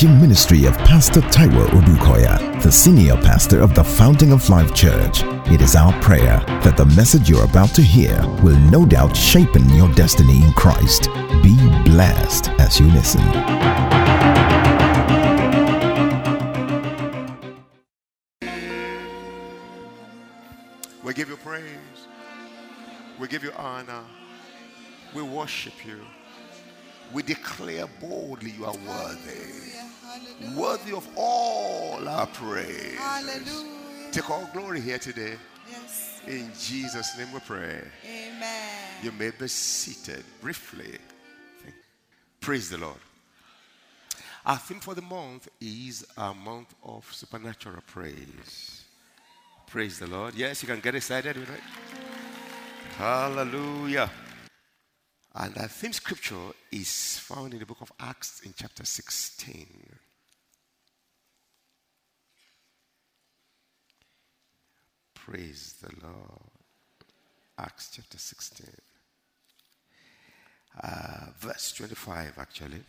teaching 0.00 0.18
ministry 0.18 0.64
of 0.64 0.74
Pastor 0.78 1.20
Taiwo 1.20 1.66
Odukoya, 1.72 2.62
the 2.62 2.72
senior 2.72 3.16
pastor 3.16 3.60
of 3.60 3.74
the 3.74 3.84
Fountain 3.84 4.32
of 4.32 4.48
Life 4.48 4.74
Church. 4.74 5.20
It 5.52 5.60
is 5.60 5.76
our 5.76 5.92
prayer 6.00 6.42
that 6.64 6.78
the 6.78 6.86
message 6.86 7.28
you're 7.28 7.44
about 7.44 7.68
to 7.74 7.82
hear 7.82 8.18
will 8.42 8.56
no 8.70 8.86
doubt 8.86 9.14
shape 9.14 9.50
your 9.54 9.92
destiny 9.92 10.42
in 10.42 10.54
Christ. 10.54 11.10
Be 11.42 11.54
blessed 11.84 12.48
as 12.58 12.80
you 12.80 12.86
listen. 12.86 13.20
We 21.04 21.12
give 21.12 21.28
you 21.28 21.36
praise. 21.36 22.08
We 23.18 23.28
give 23.28 23.44
you 23.44 23.52
honor. 23.58 24.04
We 25.14 25.20
worship 25.20 25.84
you. 25.84 26.00
We 27.12 27.22
declare 27.22 27.86
boldly 28.00 28.52
you 28.52 28.64
are 28.64 28.76
worthy. 28.88 29.79
Hallelujah. 30.10 30.60
Worthy 30.60 30.92
of 30.92 31.08
all 31.16 32.08
our 32.08 32.26
praise. 32.26 32.96
Hallelujah. 32.96 34.10
Take 34.10 34.28
all 34.28 34.48
glory 34.52 34.80
here 34.80 34.98
today. 34.98 35.34
Yes. 35.70 36.20
In 36.26 36.50
Jesus' 36.58 37.16
name 37.16 37.32
we 37.32 37.38
pray. 37.40 37.80
Amen. 38.04 38.68
You 39.02 39.12
may 39.12 39.30
be 39.30 39.46
seated 39.46 40.24
briefly. 40.40 40.98
Praise 42.40 42.70
the 42.70 42.78
Lord. 42.78 42.96
Our 44.44 44.56
theme 44.56 44.80
for 44.80 44.94
the 44.94 45.02
month 45.02 45.48
is 45.60 46.04
a 46.16 46.34
month 46.34 46.74
of 46.82 47.06
supernatural 47.12 47.82
praise. 47.86 48.84
Praise 49.68 50.00
the 50.00 50.08
Lord. 50.08 50.34
Yes, 50.34 50.62
you 50.62 50.66
can 50.66 50.80
get 50.80 50.96
excited 50.96 51.36
with 51.36 51.50
it. 51.50 51.60
Hallelujah. 52.96 54.10
And 55.34 55.56
our 55.58 55.68
theme 55.68 55.92
scripture 55.92 56.50
is 56.72 57.18
found 57.20 57.52
in 57.52 57.60
the 57.60 57.66
book 57.66 57.80
of 57.80 57.92
Acts 58.00 58.40
in 58.44 58.52
chapter 58.56 58.84
16. 58.84 59.66
Praise 65.14 65.76
the 65.80 65.92
Lord. 66.02 66.50
Acts 67.58 67.90
chapter 67.94 68.18
16. 68.18 68.66
Uh, 70.82 71.26
verse 71.38 71.72
25, 71.72 72.38
actually, 72.38 72.82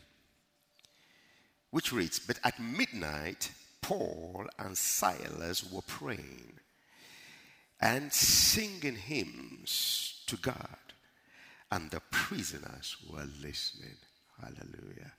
which 1.72 1.92
reads 1.92 2.20
But 2.20 2.40
at 2.44 2.60
midnight, 2.60 3.52
Paul 3.82 4.46
and 4.58 4.78
Silas 4.78 5.70
were 5.72 5.82
praying 5.82 6.54
and 7.80 8.14
singing 8.14 8.96
hymns 8.96 10.24
to 10.28 10.38
God, 10.38 10.91
and 11.72 11.90
the 11.90 12.02
prisoners 12.12 12.98
were 13.10 13.28
listening. 13.42 13.96
Hallelujah. 14.40 15.12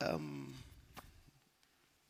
Um, 0.00 0.54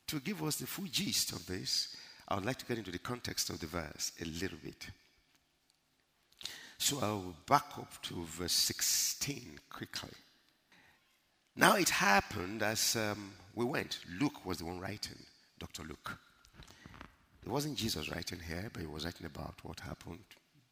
to 0.06 0.20
give 0.20 0.42
us 0.42 0.56
the 0.56 0.66
full 0.66 0.86
gist 0.86 1.32
of 1.32 1.46
this, 1.46 1.96
I 2.28 2.36
would 2.36 2.46
like 2.46 2.58
to 2.58 2.66
get 2.66 2.78
into 2.78 2.90
the 2.90 2.98
context 2.98 3.50
of 3.50 3.60
the 3.60 3.66
verse 3.66 4.12
a 4.20 4.24
little 4.24 4.58
bit. 4.62 4.86
So 6.78 6.98
I'll 7.00 7.34
back 7.46 7.78
up 7.78 8.02
to 8.02 8.24
verse 8.24 8.52
16 8.52 9.58
quickly. 9.70 10.10
Now 11.56 11.76
it 11.76 11.88
happened 11.88 12.62
as 12.62 12.96
um, 12.96 13.32
we 13.54 13.64
went. 13.64 14.00
Luke 14.20 14.44
was 14.44 14.58
the 14.58 14.64
one 14.64 14.80
writing, 14.80 15.18
Dr. 15.58 15.82
Luke. 15.84 16.18
It 17.44 17.48
wasn't 17.48 17.76
Jesus 17.76 18.10
writing 18.10 18.40
here, 18.40 18.70
but 18.72 18.80
he 18.80 18.86
was 18.86 19.04
writing 19.04 19.26
about 19.26 19.54
what 19.62 19.80
happened 19.80 20.24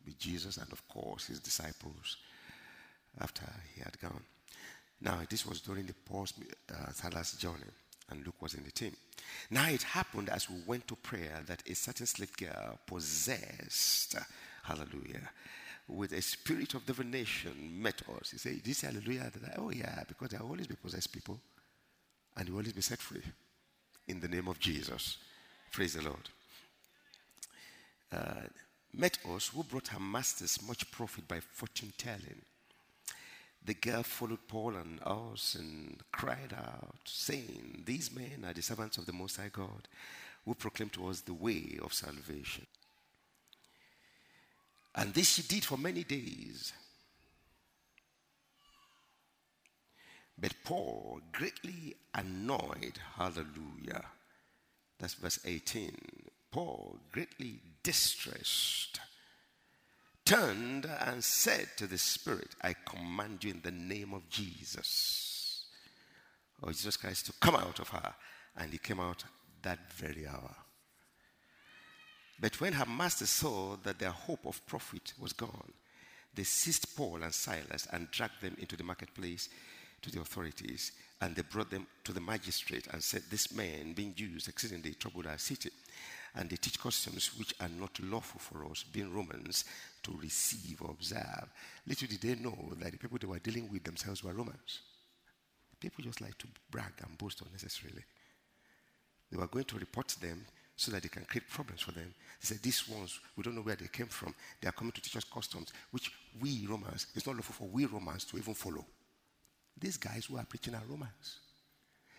with 0.04 0.18
Jesus 0.18 0.56
and, 0.56 0.70
of 0.72 0.86
course, 0.88 1.26
his 1.26 1.40
disciples 1.40 2.16
after 3.20 3.44
he 3.74 3.82
had 3.82 3.98
gone. 4.00 4.22
Now, 5.00 5.20
this 5.28 5.44
was 5.46 5.60
during 5.60 5.86
the 5.86 5.94
post 5.94 6.36
uh, 6.72 7.22
journey, 7.38 7.70
and 8.10 8.24
Luke 8.24 8.40
was 8.40 8.54
in 8.54 8.64
the 8.64 8.70
team. 8.70 8.94
Now, 9.50 9.68
it 9.68 9.82
happened 9.82 10.28
as 10.28 10.48
we 10.48 10.56
went 10.66 10.86
to 10.88 10.96
prayer 10.96 11.40
that 11.46 11.62
a 11.68 11.74
certain 11.74 12.06
slave 12.06 12.36
girl 12.36 12.78
possessed, 12.86 14.16
hallelujah, 14.62 15.30
with 15.88 16.12
a 16.12 16.22
spirit 16.22 16.74
of 16.74 16.86
divination 16.86 17.82
met 17.82 18.02
us. 18.20 18.30
He 18.30 18.38
said, 18.38 18.60
This 18.64 18.82
hallelujah. 18.82 19.32
Oh, 19.58 19.70
yeah, 19.70 20.04
because 20.06 20.28
there 20.28 20.40
will 20.40 20.50
always 20.50 20.68
be 20.68 20.76
possessed 20.76 21.12
people, 21.12 21.40
and 22.36 22.46
you 22.46 22.54
will 22.54 22.60
always 22.60 22.72
be 22.72 22.80
set 22.80 23.00
free 23.00 23.22
in 24.06 24.20
the 24.20 24.28
name 24.28 24.48
of 24.48 24.60
Jesus. 24.60 25.18
Praise 25.72 25.94
the 25.94 26.02
Lord. 26.02 26.28
Uh, 28.12 28.46
met 28.94 29.18
us 29.34 29.48
who 29.48 29.62
brought 29.62 29.88
her 29.88 30.00
masters 30.00 30.60
much 30.66 30.90
profit 30.90 31.26
by 31.26 31.40
fortune 31.40 31.92
telling. 31.96 32.42
The 33.64 33.74
girl 33.74 34.02
followed 34.02 34.46
Paul 34.48 34.76
and 34.76 34.98
us 35.04 35.54
and 35.58 36.02
cried 36.10 36.52
out, 36.56 36.96
saying, 37.04 37.84
These 37.86 38.14
men 38.14 38.44
are 38.44 38.52
the 38.52 38.62
servants 38.62 38.98
of 38.98 39.06
the 39.06 39.12
Most 39.12 39.36
High 39.36 39.50
God, 39.52 39.88
who 40.44 40.54
proclaim 40.54 40.90
to 40.90 41.08
us 41.08 41.20
the 41.20 41.32
way 41.32 41.78
of 41.80 41.94
salvation. 41.94 42.66
And 44.94 45.14
this 45.14 45.34
she 45.34 45.42
did 45.42 45.64
for 45.64 45.78
many 45.78 46.02
days. 46.02 46.72
But 50.36 50.54
Paul, 50.64 51.20
greatly 51.30 51.94
annoyed, 52.14 52.98
hallelujah, 53.16 54.04
that's 54.98 55.14
verse 55.14 55.38
18. 55.44 55.96
Paul, 56.50 56.98
greatly 57.12 57.60
distressed, 57.82 59.00
turned 60.24 60.86
and 60.86 61.22
said 61.22 61.68
to 61.76 61.86
the 61.86 61.98
Spirit, 61.98 62.54
I 62.62 62.74
command 62.86 63.44
you 63.44 63.52
in 63.52 63.60
the 63.62 63.70
name 63.70 64.14
of 64.14 64.28
Jesus, 64.28 65.64
or 66.62 66.68
oh, 66.68 66.72
Jesus 66.72 66.96
Christ, 66.96 67.26
to 67.26 67.32
come 67.40 67.56
out 67.56 67.80
of 67.80 67.88
her. 67.88 68.14
And 68.56 68.70
he 68.70 68.78
came 68.78 69.00
out 69.00 69.24
that 69.62 69.92
very 69.92 70.26
hour. 70.26 70.54
But 72.38 72.60
when 72.60 72.74
her 72.74 72.86
master 72.86 73.26
saw 73.26 73.76
that 73.82 73.98
their 73.98 74.10
hope 74.10 74.44
of 74.46 74.64
profit 74.66 75.14
was 75.18 75.32
gone, 75.32 75.72
they 76.34 76.44
seized 76.44 76.96
Paul 76.96 77.22
and 77.22 77.32
Silas 77.32 77.86
and 77.92 78.10
dragged 78.10 78.40
them 78.40 78.56
into 78.58 78.76
the 78.76 78.84
marketplace 78.84 79.48
to 80.02 80.10
the 80.10 80.20
authorities. 80.20 80.92
And 81.20 81.36
they 81.36 81.42
brought 81.42 81.70
them 81.70 81.86
to 82.04 82.12
the 82.12 82.20
magistrate 82.20 82.88
and 82.92 83.02
said, 83.02 83.22
This 83.30 83.54
man, 83.54 83.92
being 83.92 84.14
Jews, 84.14 84.48
exceedingly 84.48 84.94
troubled 84.94 85.26
our 85.26 85.38
city. 85.38 85.70
And 86.34 86.48
they 86.48 86.56
teach 86.56 86.80
customs 86.80 87.30
which 87.38 87.54
are 87.60 87.68
not 87.68 87.98
lawful 88.00 88.40
for 88.40 88.64
us, 88.70 88.84
being 88.84 89.12
Romans, 89.12 89.64
to 90.02 90.18
receive 90.20 90.80
or 90.80 90.90
observe. 90.90 91.48
Little 91.86 92.08
did 92.08 92.20
they 92.20 92.42
know 92.42 92.72
that 92.78 92.92
the 92.92 92.98
people 92.98 93.18
they 93.20 93.26
were 93.26 93.38
dealing 93.38 93.70
with 93.70 93.84
themselves 93.84 94.24
were 94.24 94.32
Romans. 94.32 94.80
People 95.78 96.04
just 96.04 96.20
like 96.20 96.38
to 96.38 96.46
brag 96.70 96.92
and 97.06 97.18
boast 97.18 97.42
unnecessarily. 97.42 98.04
They 99.30 99.36
were 99.36 99.46
going 99.46 99.64
to 99.64 99.78
report 99.78 100.08
them 100.20 100.46
so 100.76 100.90
that 100.90 101.02
they 101.02 101.08
can 101.08 101.24
create 101.24 101.48
problems 101.48 101.82
for 101.82 101.92
them. 101.92 102.14
They 102.40 102.46
said, 102.46 102.62
These 102.62 102.88
ones, 102.88 103.20
we 103.36 103.42
don't 103.42 103.54
know 103.54 103.62
where 103.62 103.76
they 103.76 103.88
came 103.88 104.06
from. 104.06 104.34
They 104.60 104.68
are 104.68 104.72
coming 104.72 104.92
to 104.92 105.00
teach 105.00 105.16
us 105.16 105.24
customs, 105.24 105.72
which 105.90 106.12
we 106.40 106.66
Romans, 106.68 107.06
it's 107.14 107.26
not 107.26 107.36
lawful 107.36 107.54
for 107.54 107.72
we 107.72 107.86
Romans 107.86 108.24
to 108.24 108.38
even 108.38 108.54
follow. 108.54 108.84
These 109.78 109.96
guys 109.96 110.26
who 110.26 110.36
are 110.36 110.44
preaching 110.44 110.74
are 110.74 110.82
Romans. 110.88 111.38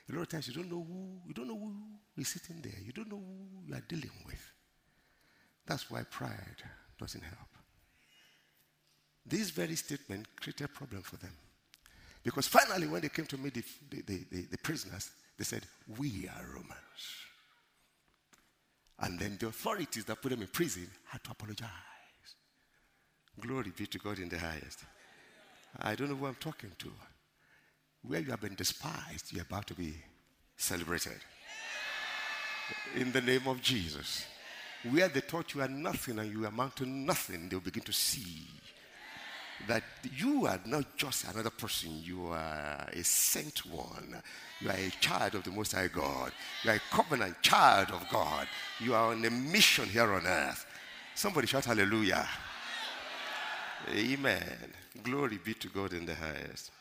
A 0.10 0.16
lot 0.16 0.24
of 0.24 0.30
times 0.30 0.48
you 0.48 0.54
don't 0.54 0.70
know 0.70 0.86
who 0.86 1.22
you 1.28 1.34
don't 1.34 1.48
know 1.48 1.58
who 1.58 2.22
is 2.22 2.28
sitting 2.28 2.62
there. 2.62 2.80
You 2.84 2.92
don't 2.92 3.10
know 3.10 3.18
who 3.18 3.68
you 3.68 3.74
are 3.74 3.84
dealing 3.88 4.12
with. 4.26 4.52
That's 5.66 5.90
why 5.90 6.04
pride 6.04 6.62
doesn't 7.00 7.24
help. 7.24 7.48
This 9.26 9.50
very 9.52 9.76
statement 9.76 10.28
created 10.36 10.66
a 10.66 10.68
problem 10.68 11.02
for 11.02 11.16
them. 11.18 11.32
Because 12.24 12.48
finally, 12.48 12.88
when 12.88 13.02
they 13.02 13.10
came 13.10 13.26
to 13.26 13.38
meet 13.38 13.54
the, 13.54 13.64
the, 13.90 14.26
the, 14.30 14.42
the 14.52 14.58
prisoners, 14.58 15.12
they 15.38 15.44
said, 15.44 15.64
We 15.98 16.28
are 16.28 16.46
Romans. 16.46 17.04
And 19.00 19.20
then 19.20 19.38
the 19.40 19.48
authorities 19.48 20.06
that 20.06 20.22
put 20.22 20.30
them 20.30 20.42
in 20.42 20.48
prison 20.48 20.88
had 21.10 21.24
to 21.24 21.32
apologize. 21.32 21.70
Glory 23.40 23.72
be 23.76 23.88
to 23.88 23.98
God 23.98 24.20
in 24.20 24.30
the 24.30 24.38
highest. 24.38 24.84
I 25.80 25.96
don't 25.96 26.10
know 26.10 26.16
who 26.16 26.28
I'm 26.28 26.36
talking 26.36 26.72
to. 26.78 26.92
Where 28.06 28.20
you 28.20 28.32
have 28.32 28.42
been 28.42 28.56
despised, 28.56 29.32
you're 29.32 29.44
about 29.44 29.68
to 29.68 29.74
be 29.74 29.94
celebrated. 30.58 31.20
In 32.96 33.12
the 33.12 33.22
name 33.22 33.48
of 33.48 33.62
Jesus. 33.62 34.26
Where 34.90 35.08
they 35.08 35.22
thought 35.22 35.54
you 35.54 35.62
are 35.62 35.68
nothing 35.70 36.20
and 36.20 36.30
you 36.30 36.46
amount 36.46 36.76
to 36.78 36.86
nothing, 36.86 37.48
they'll 37.48 37.62
begin 37.62 37.84
to 37.84 37.94
see 37.94 38.46
that 39.68 39.84
you 40.18 40.46
are 40.46 40.60
not 40.66 40.98
just 40.98 41.26
another 41.26 41.50
person, 41.50 41.92
you 42.04 42.28
are 42.28 42.90
a 42.92 43.04
sent 43.04 43.66
one. 43.66 44.22
You 44.60 44.70
are 44.70 44.76
a 44.76 44.92
child 45.00 45.36
of 45.36 45.44
the 45.44 45.52
Most 45.52 45.72
High 45.72 45.88
God. 45.88 46.32
You 46.64 46.72
are 46.72 46.76
a 46.76 46.82
covenant 46.92 47.42
child 47.42 47.92
of 47.92 48.08
God. 48.10 48.48
You 48.80 48.94
are 48.94 49.12
on 49.12 49.24
a 49.24 49.30
mission 49.30 49.88
here 49.88 50.12
on 50.14 50.26
earth. 50.26 50.66
Somebody 51.16 51.48
shout 51.48 51.66
hallelujah. 51.66 52.28
Amen. 53.90 54.74
Glory 55.02 55.40
be 55.44 55.54
to 55.54 55.70
God 55.70 55.94
in 55.94 56.06
the 56.06 56.16
highest. 56.16 56.72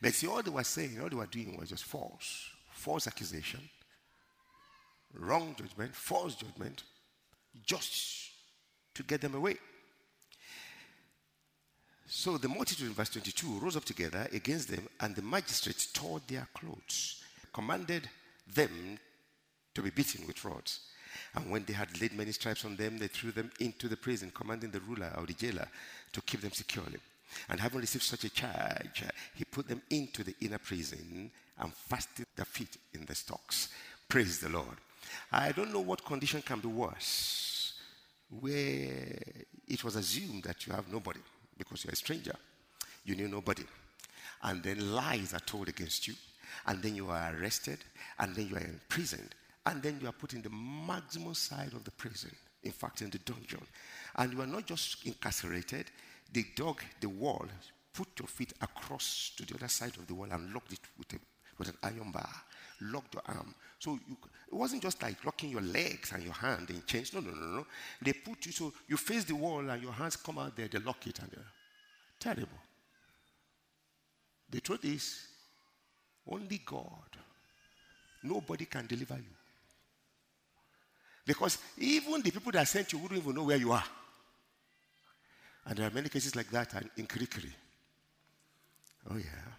But 0.00 0.14
see, 0.14 0.26
all 0.26 0.42
they 0.42 0.50
were 0.50 0.64
saying, 0.64 1.00
all 1.00 1.08
they 1.08 1.16
were 1.16 1.26
doing 1.26 1.56
was 1.58 1.70
just 1.70 1.84
false. 1.84 2.48
False 2.72 3.06
accusation, 3.06 3.60
wrong 5.14 5.54
judgment, 5.58 5.94
false 5.94 6.34
judgment, 6.34 6.82
just 7.66 8.30
to 8.94 9.02
get 9.02 9.20
them 9.20 9.34
away. 9.34 9.56
So 12.06 12.38
the 12.38 12.48
multitude 12.48 12.88
in 12.88 12.94
verse 12.94 13.10
22 13.10 13.60
rose 13.60 13.76
up 13.76 13.84
together 13.84 14.26
against 14.32 14.68
them, 14.68 14.88
and 15.00 15.14
the 15.14 15.22
magistrates 15.22 15.92
tore 15.92 16.20
their 16.26 16.48
clothes, 16.54 17.22
commanded 17.52 18.08
them 18.54 18.98
to 19.74 19.82
be 19.82 19.90
beaten 19.90 20.26
with 20.26 20.44
rods. 20.44 20.80
And 21.34 21.50
when 21.50 21.64
they 21.64 21.72
had 21.72 22.00
laid 22.00 22.12
many 22.12 22.32
stripes 22.32 22.64
on 22.64 22.76
them, 22.76 22.98
they 22.98 23.06
threw 23.06 23.30
them 23.30 23.50
into 23.60 23.88
the 23.88 23.96
prison, 23.96 24.32
commanding 24.34 24.70
the 24.70 24.80
ruler 24.80 25.12
or 25.16 25.26
the 25.26 25.34
jailer 25.34 25.68
to 26.12 26.20
keep 26.22 26.40
them 26.40 26.52
securely. 26.52 26.98
And 27.48 27.60
having 27.60 27.80
received 27.80 28.04
such 28.04 28.24
a 28.24 28.30
charge, 28.30 29.04
he 29.34 29.44
put 29.44 29.68
them 29.68 29.82
into 29.90 30.24
the 30.24 30.34
inner 30.40 30.58
prison 30.58 31.30
and 31.58 31.72
fastened 31.72 32.26
their 32.36 32.44
feet 32.44 32.76
in 32.94 33.04
the 33.04 33.14
stocks. 33.14 33.68
Praise 34.08 34.40
the 34.40 34.48
Lord. 34.48 34.76
I 35.32 35.52
don't 35.52 35.72
know 35.72 35.80
what 35.80 36.04
condition 36.04 36.42
can 36.42 36.60
be 36.60 36.68
worse, 36.68 37.74
where 38.40 39.18
it 39.66 39.84
was 39.84 39.96
assumed 39.96 40.44
that 40.44 40.66
you 40.66 40.72
have 40.72 40.92
nobody 40.92 41.20
because 41.56 41.84
you're 41.84 41.92
a 41.92 41.96
stranger, 41.96 42.34
you 43.04 43.14
knew 43.14 43.28
nobody, 43.28 43.64
and 44.42 44.62
then 44.62 44.92
lies 44.92 45.34
are 45.34 45.40
told 45.40 45.68
against 45.68 46.08
you, 46.08 46.14
and 46.66 46.82
then 46.82 46.94
you 46.94 47.08
are 47.08 47.34
arrested, 47.36 47.78
and 48.18 48.34
then 48.34 48.48
you 48.48 48.56
are 48.56 48.60
imprisoned, 48.60 49.34
and 49.66 49.82
then 49.82 49.98
you 50.00 50.08
are 50.08 50.12
put 50.12 50.32
in 50.32 50.42
the 50.42 50.50
maximum 50.50 51.34
side 51.34 51.72
of 51.72 51.84
the 51.84 51.90
prison, 51.92 52.30
in 52.62 52.72
fact, 52.72 53.02
in 53.02 53.10
the 53.10 53.18
dungeon. 53.18 53.62
And 54.16 54.32
you 54.32 54.40
are 54.40 54.46
not 54.46 54.66
just 54.66 55.06
incarcerated, 55.06 55.86
they 56.32 56.44
dug 56.54 56.82
the 57.00 57.08
wall, 57.08 57.46
put 57.92 58.08
your 58.18 58.28
feet 58.28 58.52
across 58.60 59.32
to 59.36 59.44
the 59.44 59.54
other 59.54 59.68
side 59.68 59.96
of 59.96 60.06
the 60.06 60.14
wall, 60.14 60.28
and 60.30 60.52
locked 60.52 60.72
it 60.72 60.80
with, 60.96 61.12
a, 61.12 61.18
with 61.58 61.68
an 61.68 61.76
iron 61.82 62.10
bar, 62.10 62.30
locked 62.82 63.14
your 63.14 63.22
arm. 63.26 63.54
So 63.78 63.98
you, 64.08 64.16
it 64.48 64.54
wasn't 64.54 64.82
just 64.82 65.02
like 65.02 65.24
locking 65.24 65.50
your 65.50 65.62
legs 65.62 66.12
and 66.12 66.22
your 66.22 66.32
hand 66.32 66.70
in 66.70 66.82
chains. 66.86 67.12
No, 67.14 67.20
no, 67.20 67.30
no, 67.30 67.56
no. 67.56 67.66
They 68.02 68.12
put 68.12 68.46
you 68.46 68.52
so 68.52 68.72
you 68.88 68.96
face 68.96 69.24
the 69.24 69.34
wall 69.34 69.68
and 69.68 69.82
your 69.82 69.92
hands 69.92 70.16
come 70.16 70.38
out 70.38 70.56
there, 70.56 70.68
they 70.68 70.78
lock 70.78 71.06
it, 71.06 71.18
and 71.18 71.30
terrible. 72.18 72.58
The 74.50 74.60
truth 74.60 74.84
is, 74.84 75.26
only 76.28 76.60
God, 76.64 77.16
nobody 78.22 78.66
can 78.66 78.86
deliver 78.86 79.14
you. 79.14 79.36
Because 81.24 81.58
even 81.78 82.22
the 82.22 82.30
people 82.30 82.52
that 82.52 82.66
sent 82.66 82.92
you 82.92 82.98
wouldn't 82.98 83.20
even 83.20 83.34
know 83.34 83.44
where 83.44 83.56
you 83.56 83.72
are. 83.72 83.84
And 85.70 85.78
there 85.78 85.86
are 85.86 85.94
many 85.94 86.08
cases 86.08 86.34
like 86.34 86.50
that 86.50 86.74
in 86.96 87.06
Kirikiri. 87.06 87.52
Oh, 89.08 89.16
yeah. 89.16 89.54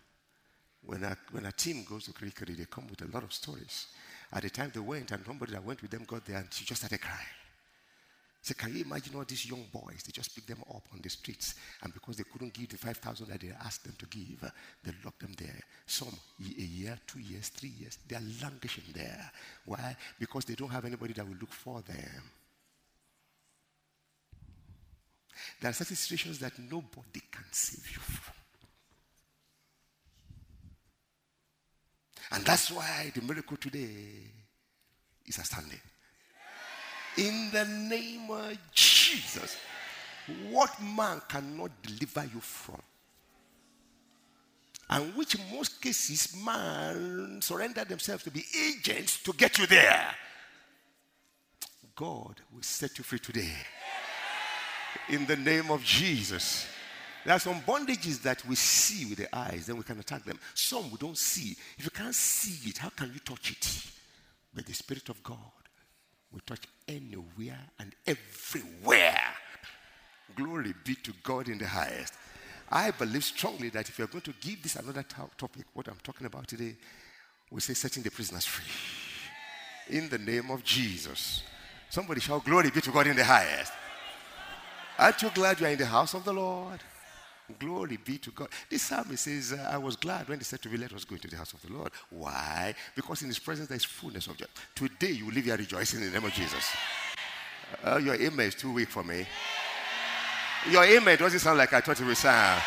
When 0.83 1.05
a, 1.05 1.15
when 1.31 1.45
a 1.45 1.53
team 1.53 1.85
goes 1.87 2.03
to 2.03 2.11
Kirikiri, 2.11 2.57
they 2.57 2.65
come 2.65 2.85
with 2.89 3.01
a 3.01 3.13
lot 3.13 3.23
of 3.23 3.31
stories. 3.31 3.87
At 4.33 4.41
the 4.41 4.49
time 4.49 4.71
they 4.73 4.81
went, 4.81 5.11
and 5.11 5.25
somebody 5.25 5.53
that 5.53 5.63
went 5.63 5.81
with 5.81 5.89
them 5.89 6.03
got 6.05 6.25
there, 6.25 6.39
and 6.39 6.47
she 6.51 6.65
just 6.65 6.81
started 6.81 6.99
crying. 6.99 7.17
Say, 8.41 8.55
can 8.57 8.75
you 8.75 8.83
imagine 8.83 9.15
all 9.15 9.23
these 9.23 9.49
young 9.49 9.63
boys? 9.71 10.03
They 10.05 10.11
just 10.11 10.35
picked 10.35 10.49
them 10.49 10.61
up 10.69 10.83
on 10.93 10.99
the 11.01 11.09
streets, 11.09 11.55
and 11.81 11.93
because 11.93 12.17
they 12.17 12.25
couldn't 12.29 12.53
give 12.53 12.67
the 12.67 12.77
5,000 12.77 13.29
that 13.29 13.39
they 13.39 13.53
asked 13.63 13.85
them 13.85 13.95
to 13.97 14.05
give, 14.07 14.51
they 14.83 14.91
locked 15.05 15.21
them 15.21 15.33
there. 15.37 15.61
Some 15.85 16.11
a 16.41 16.43
year, 16.43 16.99
two 17.07 17.19
years, 17.19 17.47
three 17.49 17.71
years, 17.79 17.99
they 18.05 18.17
are 18.17 18.23
languishing 18.43 18.83
there. 18.93 19.31
Why? 19.63 19.95
Because 20.19 20.43
they 20.43 20.55
don't 20.55 20.71
have 20.71 20.83
anybody 20.83 21.13
that 21.13 21.25
will 21.25 21.37
look 21.39 21.53
for 21.53 21.81
them. 21.83 22.21
There 25.59 25.69
are 25.69 25.73
certain 25.73 25.95
situations 25.95 26.39
that 26.39 26.57
nobody 26.59 27.21
can 27.31 27.45
save 27.51 27.89
you 27.91 27.99
from. 27.99 28.33
And 32.31 32.45
that's 32.45 32.71
why 32.71 33.11
the 33.13 33.21
miracle 33.21 33.57
today 33.57 33.89
is 35.25 35.38
astounding. 35.38 35.81
In 37.17 37.49
the 37.51 37.65
name 37.65 38.29
of 38.31 38.57
Jesus, 38.73 39.57
what 40.49 40.71
man 40.81 41.21
cannot 41.27 41.71
deliver 41.81 42.23
you 42.33 42.39
from? 42.39 42.81
And 44.89 45.15
which 45.15 45.35
in 45.35 45.41
most 45.55 45.81
cases 45.81 46.35
man 46.44 47.41
surrender 47.41 47.83
themselves 47.85 48.23
to 48.23 48.31
be 48.31 48.44
agents 48.67 49.21
to 49.23 49.33
get 49.33 49.57
you 49.57 49.65
there. 49.65 50.15
God 51.95 52.41
will 52.53 52.61
set 52.61 52.97
you 52.97 53.03
free 53.03 53.19
today. 53.19 53.53
In 55.09 55.25
the 55.25 55.35
name 55.35 55.71
of 55.71 55.83
Jesus. 55.83 56.67
There 57.23 57.35
are 57.35 57.39
some 57.39 57.61
bondages 57.61 58.21
that 58.23 58.43
we 58.47 58.55
see 58.55 59.05
with 59.05 59.19
the 59.19 59.35
eyes, 59.35 59.67
then 59.67 59.77
we 59.77 59.83
can 59.83 59.99
attack 59.99 60.23
them. 60.25 60.39
Some 60.55 60.89
we 60.89 60.97
don't 60.97 61.17
see. 61.17 61.55
If 61.77 61.85
you 61.85 61.91
can't 61.91 62.15
see 62.15 62.69
it, 62.69 62.79
how 62.79 62.89
can 62.89 63.11
you 63.13 63.19
touch 63.19 63.51
it? 63.51 63.91
But 64.53 64.65
the 64.65 64.73
Spirit 64.73 65.09
of 65.09 65.21
God 65.21 65.38
will 66.31 66.41
touch 66.45 66.63
anywhere 66.88 67.59
and 67.79 67.93
everywhere. 68.07 69.21
Glory 70.35 70.73
be 70.83 70.95
to 70.95 71.13
God 71.23 71.47
in 71.47 71.57
the 71.57 71.67
highest. 71.67 72.13
I 72.71 72.91
believe 72.91 73.23
strongly 73.23 73.69
that 73.69 73.89
if 73.89 73.99
you're 73.99 74.07
going 74.07 74.21
to 74.21 74.33
give 74.39 74.63
this 74.63 74.77
another 74.77 75.03
topic, 75.03 75.65
what 75.73 75.87
I'm 75.87 75.99
talking 76.03 76.25
about 76.25 76.47
today, 76.47 76.75
we 77.51 77.59
say 77.59 77.73
setting 77.73 78.01
the 78.01 78.09
prisoners 78.09 78.45
free. 78.45 78.65
In 79.95 80.07
the 80.09 80.17
name 80.17 80.49
of 80.51 80.63
Jesus. 80.63 81.44
Somebody 81.89 82.21
shout, 82.21 82.45
Glory 82.45 82.71
be 82.71 82.79
to 82.79 82.91
God 82.91 83.07
in 83.07 83.17
the 83.17 83.25
highest. 83.25 83.73
Aren't 84.97 85.21
you 85.21 85.29
glad 85.33 85.59
you 85.59 85.65
are 85.65 85.69
in 85.69 85.77
the 85.77 85.85
house 85.85 86.13
of 86.13 86.23
the 86.23 86.33
Lord? 86.33 86.79
Glory 87.59 87.97
be 87.97 88.17
to 88.17 88.31
God. 88.31 88.49
This 88.69 88.83
psalmist 88.83 89.23
says, 89.23 89.53
uh, 89.53 89.69
I 89.71 89.77
was 89.77 89.95
glad 89.95 90.29
when 90.29 90.38
they 90.38 90.43
said 90.43 90.61
to 90.61 90.69
me, 90.69 90.77
Let 90.77 90.93
us 90.93 91.03
go 91.03 91.15
into 91.15 91.27
the 91.27 91.35
house 91.35 91.53
of 91.53 91.61
the 91.61 91.73
Lord. 91.73 91.91
Why? 92.09 92.73
Because 92.95 93.21
in 93.21 93.27
his 93.27 93.39
presence 93.39 93.67
there 93.67 93.77
is 93.77 93.83
fullness 93.83 94.27
of 94.27 94.38
joy. 94.38 94.45
Today 94.75 95.11
you 95.11 95.25
will 95.25 95.33
live 95.33 95.45
here 95.45 95.57
rejoicing 95.57 96.01
in 96.01 96.07
the 96.07 96.19
name 96.19 96.25
of 96.25 96.33
Jesus. 96.33 96.69
Uh, 97.83 97.97
your 97.97 98.15
amen 98.15 98.47
is 98.47 98.55
too 98.55 98.71
weak 98.71 98.89
for 98.89 99.03
me. 99.03 99.25
Your 100.69 100.83
amen 100.83 101.17
doesn't 101.17 101.39
sound 101.39 101.57
like 101.57 101.73
I 101.73 101.81
thought 101.81 101.99
it 101.99 102.05
would 102.05 102.17
sound. 102.17 102.61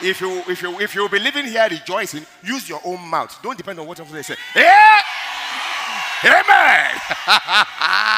If 0.00 0.20
you 0.20 0.42
if 0.48 0.62
you 0.62 0.78
if 0.80 0.94
you'll 0.94 1.08
be 1.08 1.18
living 1.18 1.44
here 1.44 1.66
rejoicing, 1.68 2.24
use 2.42 2.68
your 2.68 2.80
own 2.84 3.06
mouth. 3.08 3.36
Don't 3.42 3.58
depend 3.58 3.80
on 3.80 3.86
what 3.86 3.98
they 3.98 4.22
say. 4.22 4.36
Yeah! 4.54 5.02
Amen. 6.24 7.00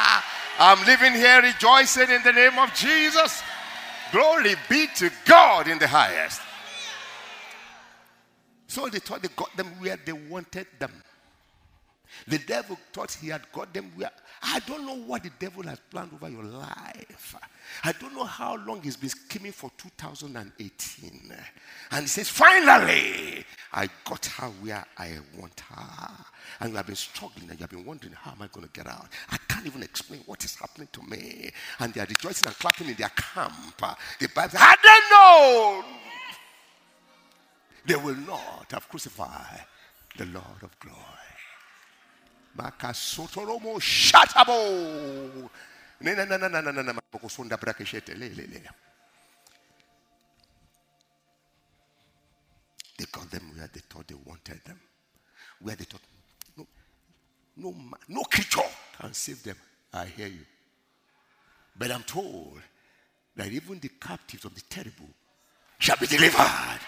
I'm 0.62 0.84
living 0.84 1.14
here 1.14 1.40
rejoicing 1.40 2.10
in 2.10 2.22
the 2.22 2.32
name 2.32 2.58
of 2.58 2.74
Jesus. 2.74 3.42
Glory 4.12 4.56
be 4.68 4.88
to 4.96 5.10
God 5.24 5.68
in 5.68 5.78
the 5.78 5.88
highest. 5.88 6.42
So 8.66 8.86
they 8.88 8.98
thought 8.98 9.22
they 9.22 9.28
got 9.34 9.56
them 9.56 9.68
where 9.78 9.98
they 10.04 10.12
wanted 10.12 10.66
them. 10.78 10.92
The 12.26 12.38
devil 12.38 12.78
thought 12.92 13.12
he 13.12 13.28
had 13.28 13.50
got 13.52 13.72
them 13.72 13.92
where. 13.96 14.10
I 14.42 14.60
don't 14.60 14.86
know 14.86 14.96
what 14.96 15.22
the 15.22 15.30
devil 15.38 15.62
has 15.64 15.78
planned 15.90 16.12
over 16.14 16.28
your 16.28 16.44
life. 16.44 17.36
I 17.84 17.92
don't 17.92 18.14
know 18.14 18.24
how 18.24 18.56
long 18.56 18.80
he's 18.82 18.96
been 18.96 19.10
scheming 19.10 19.52
for 19.52 19.70
2018. 19.76 21.34
And 21.90 22.00
he 22.02 22.06
says, 22.06 22.28
Finally, 22.28 23.44
I 23.72 23.88
got 24.04 24.24
her 24.26 24.46
where 24.46 24.84
I 24.96 25.18
want 25.38 25.60
her. 25.60 26.10
And 26.60 26.70
you 26.70 26.76
have 26.76 26.86
been 26.86 26.96
struggling 26.96 27.50
and 27.50 27.58
you 27.58 27.64
have 27.64 27.70
been 27.70 27.84
wondering, 27.84 28.14
How 28.14 28.32
am 28.32 28.42
I 28.42 28.46
going 28.46 28.66
to 28.66 28.72
get 28.72 28.86
out? 28.86 29.08
I 29.30 29.36
can't 29.48 29.66
even 29.66 29.82
explain 29.82 30.22
what 30.26 30.42
is 30.44 30.54
happening 30.54 30.88
to 30.92 31.02
me. 31.02 31.50
And 31.78 31.92
they 31.92 32.00
are 32.00 32.06
rejoicing 32.06 32.46
and 32.46 32.56
clapping 32.58 32.88
in 32.88 32.94
their 32.94 33.10
camp. 33.10 33.52
The 34.18 34.28
Bible 34.34 34.50
says, 34.50 34.60
Had 34.60 34.76
they 34.82 34.98
known, 35.14 35.84
they 37.86 37.96
will 37.96 38.16
not 38.26 38.66
have 38.70 38.88
crucified 38.88 39.64
the 40.16 40.26
Lord 40.26 40.62
of 40.62 40.78
glory. 40.80 41.29
Makasotoromo 42.56 43.80
shatabo. 43.80 45.50
Na 46.00 46.14
na 46.14 46.24
na 46.24 46.36
na 46.36 46.48
na 46.48 46.60
na 46.60 46.82
na 46.82 46.92
makufunda 46.92 47.56
brakeshete 47.56 48.14
le 48.18 48.28
le 48.28 48.46
le. 48.46 48.60
They 52.98 53.06
got 53.12 53.30
them 53.30 53.52
where 53.56 53.68
they 53.72 53.80
thought 53.80 54.08
they 54.08 54.14
wanted 54.14 54.60
them. 54.64 54.80
Where 55.60 55.76
they 55.76 55.84
thought 55.84 56.00
no 56.56 56.66
no 57.56 57.74
no 58.08 58.22
creature 58.24 58.60
can 58.98 59.12
save 59.14 59.42
them. 59.42 59.56
I 59.92 60.06
hear 60.06 60.28
you. 60.28 60.46
But 61.76 61.90
I'm 61.90 62.02
told 62.02 62.60
that 63.36 63.48
even 63.48 63.78
the 63.78 63.88
captives 63.88 64.44
of 64.44 64.54
the 64.54 64.62
terrible 64.68 65.08
shall 65.78 65.96
be 65.96 66.06
delivered. 66.06 66.80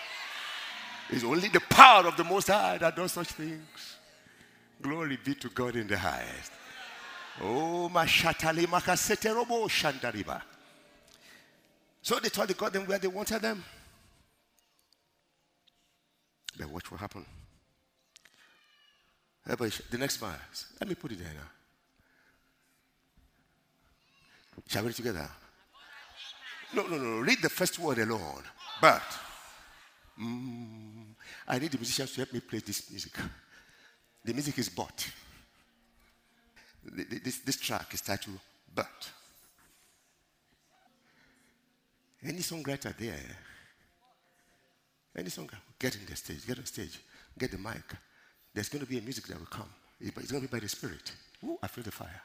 It's 1.10 1.24
only 1.24 1.48
the 1.48 1.60
power 1.60 2.06
of 2.06 2.16
the 2.16 2.24
Most 2.24 2.48
High 2.48 2.78
that 2.78 2.96
does 2.96 3.12
such 3.12 3.28
things. 3.28 3.96
Glory 4.82 5.18
be 5.24 5.34
to 5.36 5.48
God 5.48 5.76
in 5.76 5.86
the 5.86 5.96
highest. 5.96 6.52
Oh, 7.40 7.90
mashatali 7.92 8.66
makasete 8.66 9.34
robo 9.34 9.68
shandariba. 9.68 10.42
So 12.02 12.18
they 12.18 12.28
thought 12.28 12.48
they 12.48 12.54
got 12.54 12.72
them 12.72 12.86
where 12.86 12.98
they 12.98 13.08
wanted 13.08 13.40
them. 13.40 13.64
Then 16.58 16.70
watch 16.72 16.90
what 16.90 17.00
happened. 17.00 17.26
The 19.46 19.98
next 19.98 20.16
verse. 20.16 20.66
Let 20.80 20.88
me 20.88 20.94
put 20.94 21.12
it 21.12 21.18
there 21.18 21.32
now. 21.34 21.48
Shall 24.68 24.82
we 24.82 24.88
read 24.88 24.96
together? 24.96 25.28
No, 26.74 26.86
no, 26.86 26.96
no. 26.96 27.20
Read 27.20 27.38
the 27.42 27.48
first 27.48 27.78
word 27.78 27.98
alone. 27.98 28.42
But 28.80 29.02
mm, 30.20 31.14
I 31.46 31.58
need 31.58 31.70
the 31.70 31.78
musicians 31.78 32.12
to 32.12 32.16
help 32.20 32.32
me 32.32 32.40
play 32.40 32.60
this 32.60 32.90
music. 32.90 33.12
The 34.24 34.32
music 34.32 34.58
is 34.58 34.68
but. 34.68 35.10
This, 36.84 37.38
this 37.38 37.56
track 37.56 37.94
is 37.94 38.00
titled 38.00 38.38
But. 38.74 39.10
Any 42.24 42.38
songwriter 42.38 42.96
there? 42.96 43.36
Any 45.16 45.28
songwriter? 45.28 45.58
Get 45.78 45.96
in 45.96 46.06
the 46.06 46.16
stage, 46.16 46.46
get 46.46 46.58
on 46.58 46.66
stage, 46.66 46.98
get 47.38 47.50
the 47.50 47.58
mic. 47.58 47.82
There's 48.54 48.68
going 48.68 48.84
to 48.84 48.88
be 48.88 48.98
a 48.98 49.02
music 49.02 49.26
that 49.26 49.38
will 49.38 49.46
come. 49.46 49.68
It's 50.00 50.30
going 50.30 50.42
to 50.42 50.48
be 50.48 50.56
by 50.56 50.60
the 50.60 50.68
Spirit. 50.68 51.12
Ooh, 51.44 51.58
I 51.62 51.66
feel 51.66 51.84
the 51.84 51.90
fire. 51.90 52.22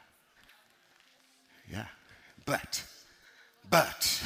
Yeah. 1.70 1.86
But, 2.44 2.82
but, 3.68 4.22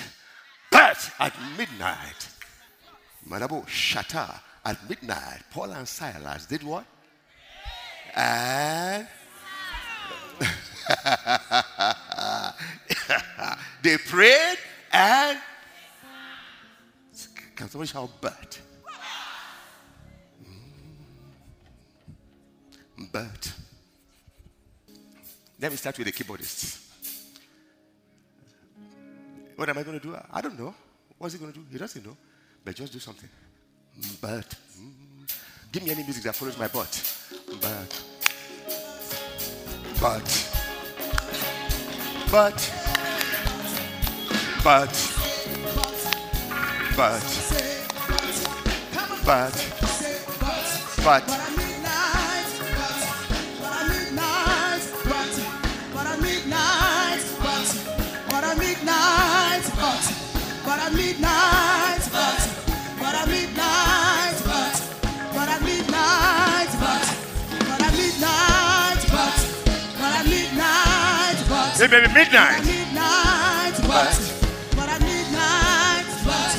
but 0.71 1.11
at 1.19 1.35
midnight, 1.57 2.29
Malabo 3.29 3.67
Shata, 3.67 4.41
at 4.65 4.89
midnight, 4.89 5.43
Paul 5.51 5.73
and 5.73 5.89
Silas 5.89 6.47
did 6.47 6.63
what? 6.63 6.85
And 8.15 9.07
they 13.83 13.97
prayed 13.99 14.59
and 14.93 15.39
can 17.55 17.69
someone 17.71 17.87
shout 17.87 18.11
but? 18.21 18.61
Mm. 22.99 23.13
But 23.13 23.53
let 25.61 25.71
me 25.71 25.77
start 25.77 25.97
with 25.97 26.07
the 26.07 26.13
keyboardists. 26.13 26.81
What 29.55 29.69
am 29.69 29.79
I 29.79 29.85
going 29.85 30.01
to 30.01 30.05
do? 30.05 30.17
I 30.33 30.41
don't 30.41 30.59
know. 30.59 30.75
What's 31.19 31.35
he 31.35 31.41
going 31.41 31.53
to 31.53 31.59
do? 31.61 31.65
He 31.71 31.79
doesn't 31.79 32.05
know. 32.05 32.17
But 32.65 32.75
just 32.75 32.93
do 32.93 32.99
something. 32.99 33.29
But 34.21 34.57
mm, 34.77 35.33
give 35.71 35.85
me 35.85 35.93
any 35.93 36.03
music 36.03 36.25
that 36.25 36.35
follows 36.35 36.59
my 36.59 36.67
butt 36.67 37.01
But 37.61 38.02
but 40.03 40.51
but 42.29 42.59
but 44.75 44.93
I 51.31 51.51
midnight 51.57 52.47
but 53.49 53.65
I 53.65 53.89
midnight 53.89 54.85
but 55.05 55.33
but 58.29 58.45
Midnight, 58.59 59.65
but, 59.77 60.05
midnight, 71.89 71.89
but, 71.89 71.89
Hey, 71.89 71.89
baby, 71.89 72.07
but 72.07 72.15
at 72.15 72.15
midnight. 72.15 72.65
midnight, 72.65 73.75
but, 73.83 74.15
but 74.77 74.89
at 74.89 75.01
midnight, 75.03 76.07
but, 76.25 76.55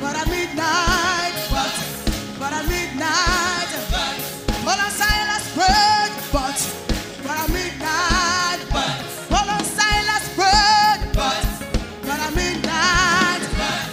but 0.00 0.16
at 0.16 0.28
midnight, 0.28 1.34
but, 1.50 1.74
but 2.38 2.52
at 2.52 2.66
midnight, 2.68 3.70
but, 3.90 4.16
Paul 4.64 4.80
and 4.82 4.92
Silas 4.92 5.46
prayed, 5.54 6.14
but, 6.32 6.58
but 7.22 7.36
at 7.38 7.48
midnight, 7.50 8.60
but, 8.74 8.90
Paul 9.30 9.50
and 9.54 9.66
Silas 9.66 10.24
prayed, 10.34 11.14
but, 11.14 11.46
but 12.02 12.18
at 12.18 12.34
midnight, 12.34 13.42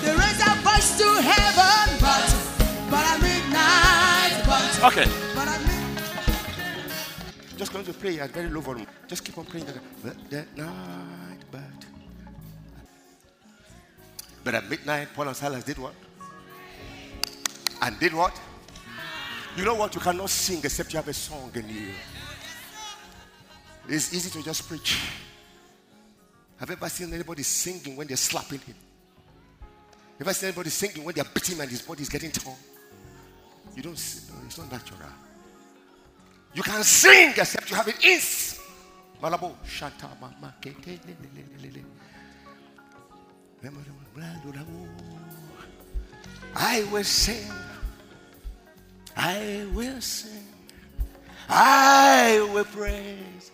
they 0.01 0.11
raised 0.15 0.41
their 0.41 0.57
voice 0.65 0.97
to 0.97 1.07
heaven, 1.21 1.97
but, 2.01 2.27
but 2.89 3.05
at 3.13 3.21
midnight, 3.21 4.41
but, 4.47 4.83
Okay. 4.91 5.22
Just 7.63 7.71
going 7.71 7.85
to 7.85 7.93
pray 7.93 8.19
at 8.19 8.29
very 8.31 8.49
low 8.49 8.59
volume. 8.59 8.85
Just 9.07 9.23
keep 9.23 9.37
on 9.37 9.45
praying 9.45 9.65
that. 9.67 9.77
But 10.03 10.29
that 10.31 10.57
night, 10.57 11.39
but. 11.49 11.61
But 14.43 14.55
at 14.55 14.69
midnight, 14.69 15.07
Paul 15.15 15.29
and 15.29 15.37
Silas 15.37 15.63
did 15.63 15.77
what? 15.77 15.93
And 17.81 17.97
did 18.01 18.13
what? 18.13 18.37
You 19.55 19.63
know 19.63 19.75
what? 19.75 19.95
You 19.95 20.01
cannot 20.01 20.29
sing 20.29 20.59
except 20.61 20.91
you 20.91 20.97
have 20.97 21.07
a 21.07 21.13
song 21.13 21.51
in 21.55 21.69
you. 21.69 21.91
It's 23.87 24.13
easy 24.13 24.29
to 24.31 24.43
just 24.43 24.67
preach. 24.67 24.99
Have 26.57 26.69
you 26.69 26.75
ever 26.75 26.89
seen 26.89 27.13
anybody 27.13 27.43
singing 27.43 27.95
when 27.95 28.07
they're 28.07 28.17
slapping 28.17 28.59
him? 28.59 28.75
Have 28.75 30.19
you 30.19 30.25
ever 30.25 30.33
seen 30.33 30.49
anybody 30.49 30.69
singing 30.69 31.05
when 31.05 31.15
they're 31.15 31.23
beating 31.33 31.55
him 31.55 31.61
and 31.61 31.71
his 31.71 31.81
body 31.81 32.01
is 32.01 32.09
getting 32.09 32.31
torn? 32.31 32.57
You 33.73 33.83
don't 33.83 33.97
see, 33.97 34.33
it's 34.45 34.57
not 34.57 34.69
natural. 34.69 34.99
You 36.53 36.63
can 36.63 36.83
sing 36.83 37.31
except 37.31 37.69
you 37.69 37.75
have 37.75 37.87
it 37.87 38.03
in. 38.03 38.19
Malabo. 39.21 39.55
I 46.55 46.83
will 46.91 47.03
sing. 47.03 47.49
I 49.15 49.65
will 49.73 50.01
sing. 50.01 50.47
I 51.49 52.47
will 52.53 52.65
praise. 52.65 53.51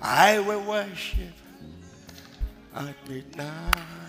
I 0.00 0.38
will 0.38 0.60
worship 0.60 1.34
at 2.74 2.94
midnight. 3.08 4.03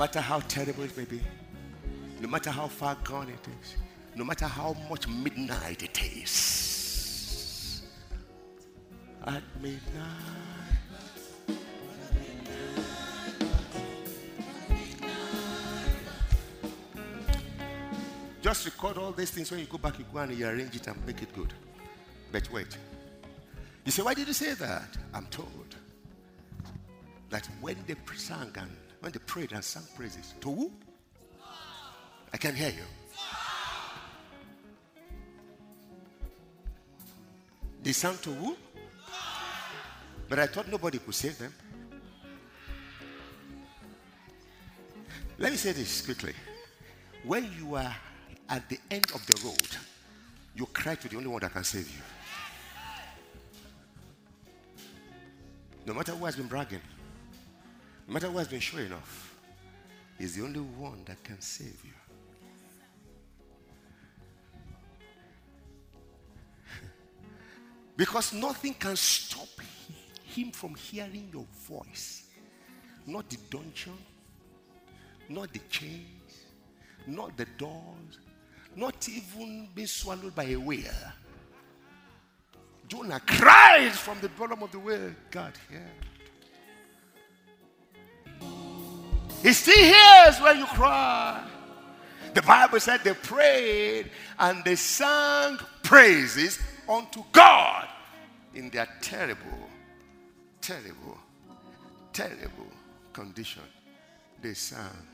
Matter 0.00 0.20
how 0.22 0.40
terrible 0.40 0.82
it 0.84 0.96
may 0.96 1.04
be, 1.04 1.20
no 2.20 2.26
matter 2.26 2.48
how 2.48 2.66
far 2.66 2.96
gone 3.04 3.28
it 3.28 3.46
is, 3.60 3.76
no 4.14 4.24
matter 4.24 4.46
how 4.46 4.74
much 4.88 5.06
midnight 5.06 5.82
it 5.82 6.02
is, 6.16 7.82
at 9.26 9.42
midnight. 9.60 9.82
Just 18.40 18.64
record 18.64 18.96
all 18.96 19.12
these 19.12 19.30
things 19.30 19.50
when 19.50 19.60
you 19.60 19.66
go 19.66 19.76
back, 19.76 19.98
you 19.98 20.06
go 20.10 20.20
and 20.20 20.32
you 20.32 20.46
arrange 20.46 20.74
it 20.76 20.86
and 20.86 21.06
make 21.06 21.20
it 21.20 21.30
good. 21.34 21.52
But 22.32 22.50
wait. 22.50 22.74
You 23.84 23.92
say, 23.92 24.02
why 24.02 24.14
did 24.14 24.28
you 24.28 24.32
say 24.32 24.54
that? 24.54 24.96
I'm 25.12 25.26
told 25.26 25.76
that 27.28 27.46
when 27.60 27.76
they 27.86 27.96
sang 28.16 28.50
and 28.56 28.70
when 29.00 29.12
they 29.12 29.18
prayed 29.18 29.52
and 29.52 29.64
sang 29.64 29.82
praises, 29.96 30.34
to 30.40 30.50
who? 30.50 30.70
I 32.32 32.36
can 32.36 32.54
hear 32.54 32.68
you. 32.68 32.84
They 37.82 37.92
sang 37.92 38.16
to 38.18 38.30
who? 38.30 38.56
But 40.28 40.38
I 40.38 40.46
thought 40.46 40.68
nobody 40.70 40.98
could 40.98 41.14
save 41.14 41.38
them. 41.38 41.52
Let 45.38 45.50
me 45.50 45.56
say 45.56 45.72
this 45.72 46.02
quickly. 46.02 46.34
When 47.24 47.50
you 47.58 47.74
are 47.74 47.96
at 48.48 48.68
the 48.68 48.78
end 48.90 49.06
of 49.14 49.26
the 49.26 49.40
road, 49.44 49.76
you 50.54 50.66
cry 50.66 50.94
to 50.94 51.08
the 51.08 51.16
only 51.16 51.28
one 51.28 51.40
that 51.40 51.52
can 51.52 51.64
save 51.64 51.90
you. 51.90 52.02
No 55.86 55.94
matter 55.94 56.12
who 56.12 56.26
has 56.26 56.36
been 56.36 56.46
bragging, 56.46 56.80
matter 58.10 58.28
who 58.28 58.38
has 58.38 58.48
been 58.48 58.60
showing 58.60 58.92
off, 58.92 59.38
is 60.18 60.36
the 60.36 60.42
only 60.42 60.60
one 60.60 61.02
that 61.06 61.22
can 61.22 61.40
save 61.40 61.80
you. 61.84 61.92
because 67.96 68.32
nothing 68.32 68.74
can 68.74 68.96
stop 68.96 69.48
him 70.24 70.50
from 70.50 70.74
hearing 70.74 71.30
your 71.32 71.46
voice. 71.68 72.24
Not 73.06 73.30
the 73.30 73.38
dungeon, 73.48 73.96
not 75.28 75.52
the 75.52 75.60
chains, 75.70 76.44
not 77.06 77.36
the 77.36 77.46
doors, 77.56 78.18
not 78.76 79.08
even 79.08 79.68
being 79.74 79.86
swallowed 79.86 80.34
by 80.34 80.44
a 80.44 80.56
whale. 80.56 81.12
Jonah 82.88 83.20
cries 83.20 83.96
from 83.96 84.18
the 84.20 84.28
bottom 84.30 84.64
of 84.64 84.72
the 84.72 84.78
whale, 84.78 85.14
God, 85.30 85.52
hear. 85.68 85.88
He 89.42 89.52
still 89.52 89.76
hears 89.76 90.40
when 90.40 90.58
you 90.58 90.66
cry. 90.66 91.42
The 92.34 92.42
Bible 92.42 92.78
said 92.78 93.00
they 93.02 93.14
prayed 93.14 94.10
and 94.38 94.62
they 94.64 94.76
sang 94.76 95.58
praises 95.82 96.60
unto 96.88 97.24
God 97.32 97.88
in 98.54 98.70
their 98.70 98.88
terrible, 99.00 99.68
terrible, 100.60 101.18
terrible 102.12 102.70
condition. 103.12 103.62
They 104.40 104.54
sang. 104.54 105.06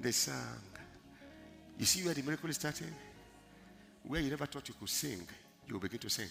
They 0.00 0.12
sang. 0.12 0.60
You 1.78 1.86
see 1.86 2.04
where 2.04 2.14
the 2.14 2.22
miracle 2.22 2.50
is 2.50 2.56
starting? 2.56 2.92
Where 4.06 4.20
you 4.20 4.30
never 4.30 4.46
thought 4.46 4.68
you 4.68 4.74
could 4.78 4.88
sing, 4.88 5.26
you 5.66 5.74
will 5.74 5.80
begin 5.80 5.98
to 6.00 6.10
sing. 6.10 6.28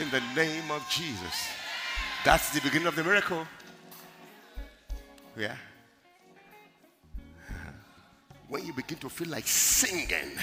In 0.00 0.08
the 0.10 0.20
name 0.36 0.70
of 0.70 0.88
Jesus. 0.88 1.48
That's 2.24 2.50
the 2.50 2.60
beginning 2.60 2.86
of 2.86 2.96
the 2.96 3.04
miracle. 3.04 3.46
Yeah. 5.38 5.54
when 8.48 8.66
you 8.66 8.72
begin 8.72 8.98
to 8.98 9.08
feel 9.08 9.28
like 9.28 9.46
singing, 9.46 10.36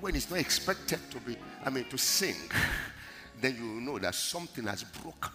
when 0.00 0.16
it's 0.16 0.28
not 0.28 0.40
expected 0.40 0.98
to 1.10 1.18
be, 1.20 1.36
I 1.64 1.70
mean, 1.70 1.84
to 1.90 1.98
sing, 1.98 2.34
then 3.40 3.54
you 3.56 3.80
know 3.80 3.98
that 4.00 4.16
something 4.16 4.64
has 4.64 4.82
broken. 4.82 5.30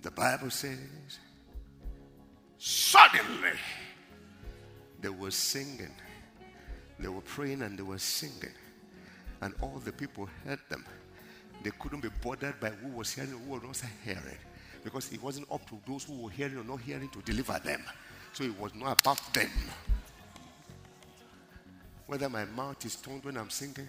The 0.00 0.10
Bible 0.10 0.50
says, 0.50 0.78
suddenly 2.56 3.58
they 5.02 5.10
were 5.10 5.32
singing. 5.32 5.92
They 6.98 7.08
were 7.08 7.20
praying 7.20 7.60
and 7.60 7.78
they 7.78 7.82
were 7.82 7.98
singing. 7.98 8.54
And 9.42 9.54
all 9.60 9.82
the 9.84 9.92
people 9.92 10.28
heard 10.46 10.60
them. 10.70 10.84
They 11.62 11.70
couldn't 11.78 12.00
be 12.00 12.08
bothered 12.22 12.60
by 12.60 12.70
who 12.70 12.88
was 12.88 13.12
hearing 13.12 13.30
who 13.30 13.50
was 13.52 13.62
not 13.62 13.90
hearing. 14.04 14.38
Because 14.84 15.12
it 15.12 15.22
wasn't 15.22 15.50
up 15.50 15.68
to 15.68 15.78
those 15.86 16.04
who 16.04 16.22
were 16.22 16.30
hearing 16.30 16.58
or 16.58 16.64
not 16.64 16.80
hearing 16.80 17.08
to 17.10 17.20
deliver 17.22 17.58
them. 17.58 17.82
So 18.32 18.44
it 18.44 18.58
was 18.58 18.74
not 18.74 19.00
about 19.00 19.34
them. 19.34 19.50
Whether 22.06 22.28
my 22.28 22.44
mouth 22.44 22.84
is 22.86 22.96
turned 22.96 23.24
when 23.24 23.36
I'm 23.36 23.50
singing 23.50 23.88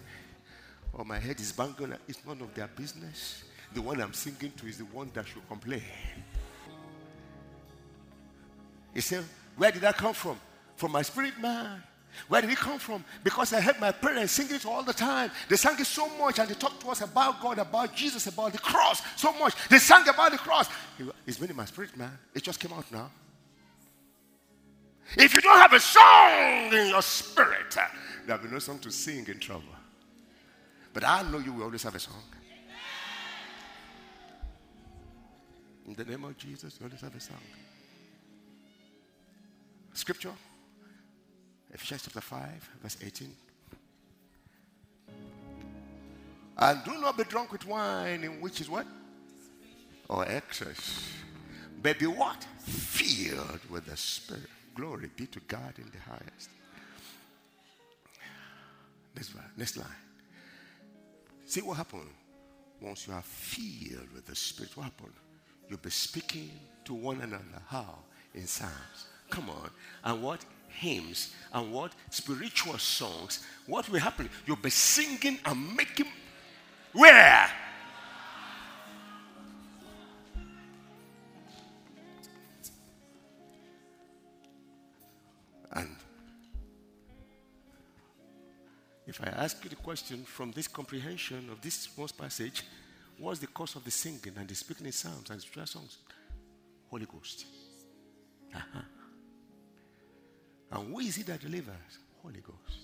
or 0.92 1.04
my 1.04 1.18
head 1.18 1.38
is 1.40 1.52
banging, 1.52 1.94
it's 2.08 2.24
none 2.26 2.40
of 2.40 2.52
their 2.54 2.68
business. 2.68 3.44
The 3.72 3.80
one 3.80 4.00
I'm 4.00 4.12
singing 4.12 4.52
to 4.56 4.66
is 4.66 4.78
the 4.78 4.84
one 4.84 5.10
that 5.14 5.26
should 5.26 5.46
complain. 5.48 5.82
He 8.92 9.00
said, 9.00 9.24
Where 9.56 9.70
did 9.70 9.82
that 9.82 9.96
come 9.96 10.12
from? 10.12 10.38
From 10.76 10.92
my 10.92 11.02
spirit 11.02 11.38
man. 11.40 11.82
Where 12.28 12.40
did 12.40 12.50
it 12.50 12.58
come 12.58 12.78
from? 12.78 13.04
Because 13.22 13.52
I 13.52 13.60
heard 13.60 13.80
my 13.80 13.92
parents 13.92 14.32
sing 14.32 14.48
it 14.50 14.66
all 14.66 14.82
the 14.82 14.92
time. 14.92 15.30
They 15.48 15.56
sang 15.56 15.78
it 15.78 15.86
so 15.86 16.08
much 16.18 16.38
and 16.38 16.48
they 16.48 16.54
talked 16.54 16.80
to 16.82 16.88
us 16.88 17.00
about 17.00 17.40
God, 17.40 17.58
about 17.58 17.94
Jesus, 17.94 18.26
about 18.26 18.52
the 18.52 18.58
cross 18.58 19.02
so 19.16 19.32
much. 19.38 19.54
They 19.68 19.78
sang 19.78 20.06
about 20.08 20.32
the 20.32 20.38
cross. 20.38 20.68
It's 21.26 21.38
been 21.38 21.50
in 21.50 21.56
my 21.56 21.64
spirit, 21.64 21.96
man. 21.96 22.16
It 22.34 22.42
just 22.42 22.60
came 22.60 22.72
out 22.72 22.90
now. 22.92 23.10
If 25.16 25.34
you 25.34 25.40
don't 25.40 25.58
have 25.58 25.72
a 25.72 25.80
song 25.80 26.72
in 26.72 26.90
your 26.90 27.02
spirit, 27.02 27.76
there'll 28.26 28.42
be 28.42 28.48
no 28.48 28.60
song 28.60 28.78
to 28.80 28.90
sing 28.90 29.26
in 29.26 29.40
trouble. 29.40 29.64
But 30.92 31.04
I 31.04 31.22
know 31.22 31.38
you 31.38 31.52
will 31.52 31.64
always 31.64 31.82
have 31.82 31.94
a 31.94 32.00
song. 32.00 32.22
In 35.86 35.94
the 35.94 36.04
name 36.04 36.24
of 36.24 36.36
Jesus, 36.36 36.76
you 36.78 36.86
always 36.86 37.00
have 37.00 37.14
a 37.14 37.20
song. 37.20 37.36
Scripture, 39.92 40.32
Ephesians 41.72 42.02
chapter 42.02 42.20
5, 42.20 42.70
verse 42.82 42.96
18. 43.04 43.28
And 46.58 46.84
do 46.84 47.00
not 47.00 47.16
be 47.16 47.24
drunk 47.24 47.52
with 47.52 47.66
wine, 47.66 48.24
in 48.24 48.40
which 48.40 48.60
is 48.60 48.68
what? 48.68 48.86
Or 50.08 50.26
excess. 50.26 51.08
But 51.82 51.98
be 51.98 52.06
what? 52.06 52.44
Filled 52.58 53.60
with 53.70 53.86
the 53.86 53.96
Spirit. 53.96 54.50
Glory 54.74 55.10
be 55.16 55.26
to 55.26 55.40
God 55.40 55.74
in 55.78 55.90
the 55.90 55.98
highest. 55.98 56.50
Next, 59.14 59.32
next 59.56 59.76
line. 59.76 59.86
See 61.46 61.62
what 61.62 61.76
happened 61.78 62.10
once 62.80 63.06
you 63.06 63.14
are 63.14 63.22
filled 63.22 64.12
with 64.14 64.26
the 64.26 64.36
Spirit. 64.36 64.76
What 64.76 64.84
happened? 64.84 65.14
You'll 65.68 65.78
be 65.78 65.90
speaking 65.90 66.50
to 66.84 66.94
one 66.94 67.20
another. 67.20 67.44
How? 67.68 67.94
In 68.34 68.46
Psalms. 68.46 69.06
Come 69.30 69.50
on. 69.50 69.70
And 70.04 70.22
what? 70.22 70.44
Hymns. 70.70 71.34
And 71.52 71.72
what? 71.72 71.92
Spiritual 72.10 72.78
songs. 72.78 73.44
What 73.66 73.88
will 73.88 74.00
happen? 74.00 74.28
You'll 74.46 74.56
be 74.56 74.70
singing 74.70 75.38
and 75.44 75.76
making. 75.76 76.06
Where? 76.92 77.50
And 85.72 85.96
if 89.06 89.20
I 89.22 89.26
ask 89.26 89.62
you 89.62 89.70
the 89.70 89.76
question 89.76 90.24
from 90.24 90.52
this 90.52 90.68
comprehension 90.68 91.48
of 91.50 91.60
this 91.60 91.88
most 91.96 92.18
passage, 92.18 92.64
what's 93.18 93.38
the 93.38 93.46
cause 93.46 93.76
of 93.76 93.84
the 93.84 93.90
singing 93.90 94.34
and 94.36 94.48
the 94.48 94.54
speaking 94.54 94.86
in 94.86 94.92
psalms 94.92 95.30
and 95.30 95.40
spiritual 95.40 95.66
songs? 95.66 95.98
Holy 96.88 97.06
Ghost. 97.06 97.46
Uh-huh. 98.54 98.80
And 100.72 100.88
who 100.88 101.00
is 101.00 101.18
it 101.18 101.26
that 101.26 101.40
delivers? 101.40 101.98
Holy 102.22 102.40
Ghost. 102.40 102.78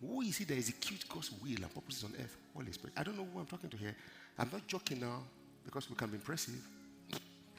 Who 0.00 0.20
is 0.22 0.40
it 0.40 0.48
that 0.48 0.56
executes 0.56 1.04
God's 1.04 1.32
will 1.42 1.62
and 1.62 1.74
purposes 1.74 2.04
on 2.04 2.12
earth? 2.18 2.36
Holy 2.54 2.72
Spirit. 2.72 2.94
I 2.96 3.02
don't 3.02 3.16
know 3.16 3.26
who 3.32 3.40
I'm 3.40 3.46
talking 3.46 3.70
to 3.70 3.76
here. 3.76 3.94
I'm 4.38 4.48
not 4.52 4.66
joking 4.66 5.00
now 5.00 5.22
because 5.64 5.90
we 5.90 5.96
can 5.96 6.08
be 6.08 6.16
impressive. 6.16 6.54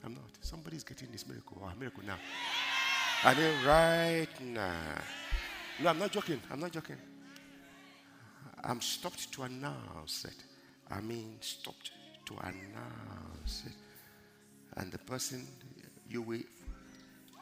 I'm 0.04 0.13
not. 0.13 0.23
Somebody's 0.41 0.84
getting 0.84 1.10
this 1.12 1.28
miracle 1.28 1.58
or 1.62 1.69
a 1.69 1.75
miracle 1.75 2.04
now. 2.06 2.17
I 3.23 3.34
mean, 3.34 3.54
right 3.65 4.41
now. 4.41 5.02
No, 5.82 5.89
I'm 5.89 5.99
not 5.99 6.12
joking. 6.12 6.39
I'm 6.49 6.60
not 6.60 6.71
joking. 6.71 6.95
I'm 8.63 8.82
stopped 8.82 9.32
to 9.34 9.43
announce 9.43 10.25
it. 10.25 10.36
I 10.89 11.02
mean, 11.02 11.38
stopped 11.41 11.91
to 12.25 12.36
announce 12.41 13.63
it. 13.65 13.73
And 14.78 14.91
the 14.91 14.97
person, 14.99 15.45
you 16.10 16.21
will, 16.21 16.39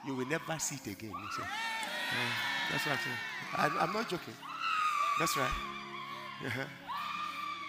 you 0.07 0.15
will 0.15 0.25
never 0.25 0.57
see 0.57 0.75
it 0.75 0.87
again. 0.87 1.11
You 1.11 1.31
say, 1.35 1.43
uh, 1.43 2.71
that's 2.71 2.85
what 2.85 2.93
I'm 2.93 2.99
saying. 3.03 3.79
I, 3.79 3.83
am 3.83 3.93
not 3.93 4.09
joking. 4.09 4.33
That's 5.19 5.35
right. 5.35 5.51
Uh-huh. 6.45 6.63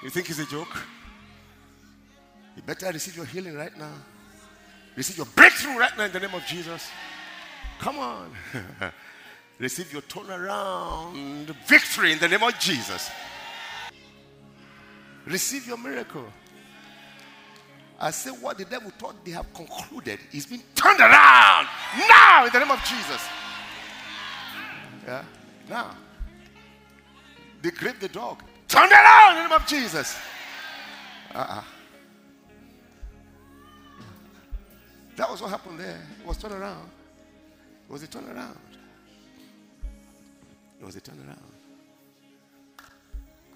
You 0.05 0.11
think 0.11 0.31
it's 0.31 0.38
a 0.38 0.46
joke? 0.46 0.81
You 2.57 2.62
better 2.62 2.87
receive 2.87 3.16
your 3.16 3.27
healing 3.27 3.55
right 3.55 3.77
now. 3.77 3.92
Receive 4.96 5.16
your 5.16 5.27
breakthrough 5.27 5.79
right 5.79 5.96
now 5.96 6.05
in 6.05 6.12
the 6.12 6.20
name 6.20 6.35
of 6.35 6.44
Jesus. 6.46 6.88
Come 7.81 7.98
on. 7.98 8.31
Receive 9.59 9.92
your 9.92 10.03
turnaround 10.03 11.55
victory 11.66 12.12
in 12.12 12.18
the 12.20 12.29
name 12.29 12.42
of 12.42 12.57
Jesus. 12.59 13.11
Receive 15.27 15.66
your 15.66 15.77
miracle. 15.77 16.24
I 18.00 18.11
say 18.12 18.30
what 18.30 18.58
the 18.58 18.64
devil 18.64 18.90
thought 18.98 19.24
they 19.24 19.32
have 19.32 19.52
concluded 19.52 20.20
is 20.32 20.46
being 20.46 20.62
turned 20.74 21.00
around 21.00 21.66
now 22.08 22.46
in 22.46 22.52
the 22.52 22.58
name 22.61 22.70
of 22.70 22.80
Jesus. 22.84 23.22
Yeah, 25.04 25.24
now. 25.68 25.96
They 27.61 27.70
grip 27.70 27.98
the 27.98 28.08
dog. 28.08 28.42
Turn 28.68 28.88
around 28.92 29.37
in 29.37 29.42
the 29.42 29.48
name 29.48 29.52
of 29.52 29.66
Jesus. 29.66 30.16
Uh-uh. 31.34 31.62
That 35.16 35.28
was 35.28 35.42
what 35.42 35.50
happened 35.50 35.80
there. 35.80 36.00
It 36.20 36.26
was 36.26 36.37
turned 36.37 36.54
around. 36.54 36.88
It 37.88 37.92
was 37.92 38.02
a 38.04 38.06
turnaround. 38.06 38.56
It 40.80 40.87
was 40.87 40.94
a 40.94 41.00
turnaround. 41.00 41.38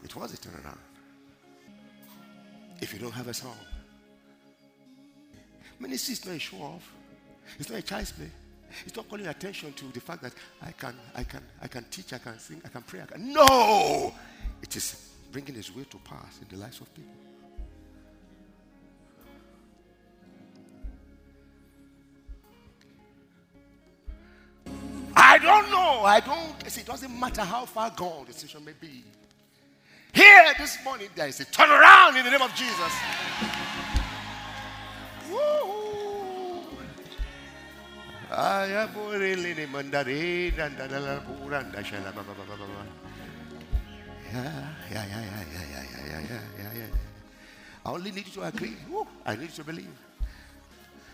It 0.02 0.16
was 0.16 0.34
a 0.34 0.36
turnaround. 0.36 0.78
If 2.80 2.92
you 2.92 2.98
don't 2.98 3.12
have 3.12 3.28
a 3.28 3.34
song, 3.34 3.56
ministry 5.82 6.12
is 6.12 6.24
not 6.24 6.36
a 6.36 6.38
show 6.38 6.58
off. 6.58 6.92
It's 7.58 7.68
not 7.68 7.78
a 7.78 7.82
child's 7.82 8.12
play. 8.12 8.30
It's 8.86 8.96
not 8.96 9.08
calling 9.08 9.26
attention 9.26 9.72
to 9.74 9.84
the 9.86 10.00
fact 10.00 10.22
that 10.22 10.32
I 10.62 10.72
can, 10.72 10.94
I 11.14 11.24
can, 11.24 11.42
I 11.60 11.68
can 11.68 11.84
teach, 11.90 12.12
I 12.12 12.18
can 12.18 12.38
sing, 12.38 12.62
I 12.64 12.68
can 12.68 12.82
pray. 12.82 13.02
I 13.02 13.06
can. 13.06 13.32
No, 13.32 14.14
it 14.62 14.74
is 14.74 15.10
bringing 15.30 15.54
His 15.54 15.74
will 15.74 15.84
to 15.84 15.98
pass 15.98 16.38
in 16.40 16.48
the 16.48 16.62
lives 16.62 16.80
of 16.80 16.94
people. 16.94 17.12
I 25.14 25.38
don't 25.38 25.70
know. 25.70 26.04
I 26.04 26.20
don't. 26.20 26.66
It 26.66 26.86
doesn't 26.86 27.20
matter 27.20 27.42
how 27.42 27.66
far 27.66 27.90
gone 27.90 28.24
the 28.26 28.32
situation 28.32 28.64
may 28.64 28.72
be. 28.80 29.04
Here 30.14 30.52
this 30.58 30.78
morning, 30.84 31.08
there 31.14 31.28
is 31.28 31.40
a 31.40 31.44
turnaround 31.46 32.16
in 32.16 32.24
the 32.24 32.30
name 32.30 32.42
of 32.42 32.54
Jesus. 32.54 32.92
Yeah, 44.32 44.68
yeah, 44.90 45.04
yeah, 45.06 45.20
yeah, 45.20 45.44
yeah, 45.52 45.64
yeah, 45.70 45.84
yeah, 46.08 46.20
yeah, 46.20 46.40
yeah, 46.58 46.78
yeah. 46.78 46.86
I 47.84 47.90
only 47.92 48.10
need 48.10 48.26
you 48.26 48.32
to 48.32 48.42
agree. 48.44 48.76
Woo, 48.90 49.06
I 49.26 49.34
need 49.34 49.50
you 49.50 49.56
to 49.56 49.64
believe. 49.64 49.90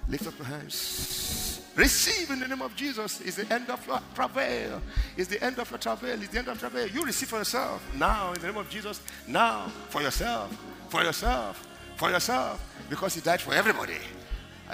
Lift 0.09 0.27
up 0.27 0.39
your 0.39 0.47
hands. 0.47 1.61
Receive 1.75 2.31
in 2.31 2.41
the 2.41 2.49
name 2.49 2.63
of 2.63 2.75
Jesus. 2.77 3.21
Is 3.21 3.37
the 3.37 3.53
end 3.53 3.69
of 3.69 3.87
your 3.87 4.01
travail. 4.15 4.81
Is 5.17 5.29
the 5.29 5.43
end 5.43 5.59
of 5.59 5.71
your 5.71 5.79
travail. 5.79 6.23
Is 6.23 6.29
the 6.29 6.39
end 6.39 6.49
of 6.49 6.61
your 6.61 6.71
travail. 6.71 6.89
You 6.89 7.05
receive 7.05 7.29
for 7.29 7.39
yourself. 7.39 7.83
Now, 7.97 8.33
in 8.33 8.41
the 8.41 8.47
name 8.47 8.57
of 8.57 8.71
Jesus. 8.71 9.01
Now, 9.27 9.71
for 9.89 10.01
yourself. 10.03 10.57
For 10.89 11.03
yourself. 11.03 11.67
For 11.97 12.11
yourself. 12.11 12.65
Because 12.89 13.15
He 13.15 13.21
died 13.21 13.41
for 13.41 13.53
everybody. 13.53 13.99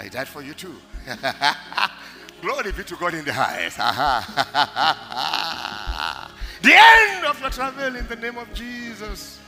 He 0.02 0.08
died 0.08 0.28
for 0.28 0.42
you 0.42 0.54
too. 0.54 0.74
Glory 2.44 2.72
be 2.72 2.84
to 2.84 2.96
God 2.96 3.14
in 3.14 3.24
the 3.24 3.32
highest. 3.32 3.78
the 6.62 6.74
end 6.74 7.24
of 7.24 7.40
your 7.40 7.48
travel 7.48 7.96
in 7.96 8.06
the 8.06 8.16
name 8.16 8.36
of 8.36 8.52
Jesus. 8.52 9.40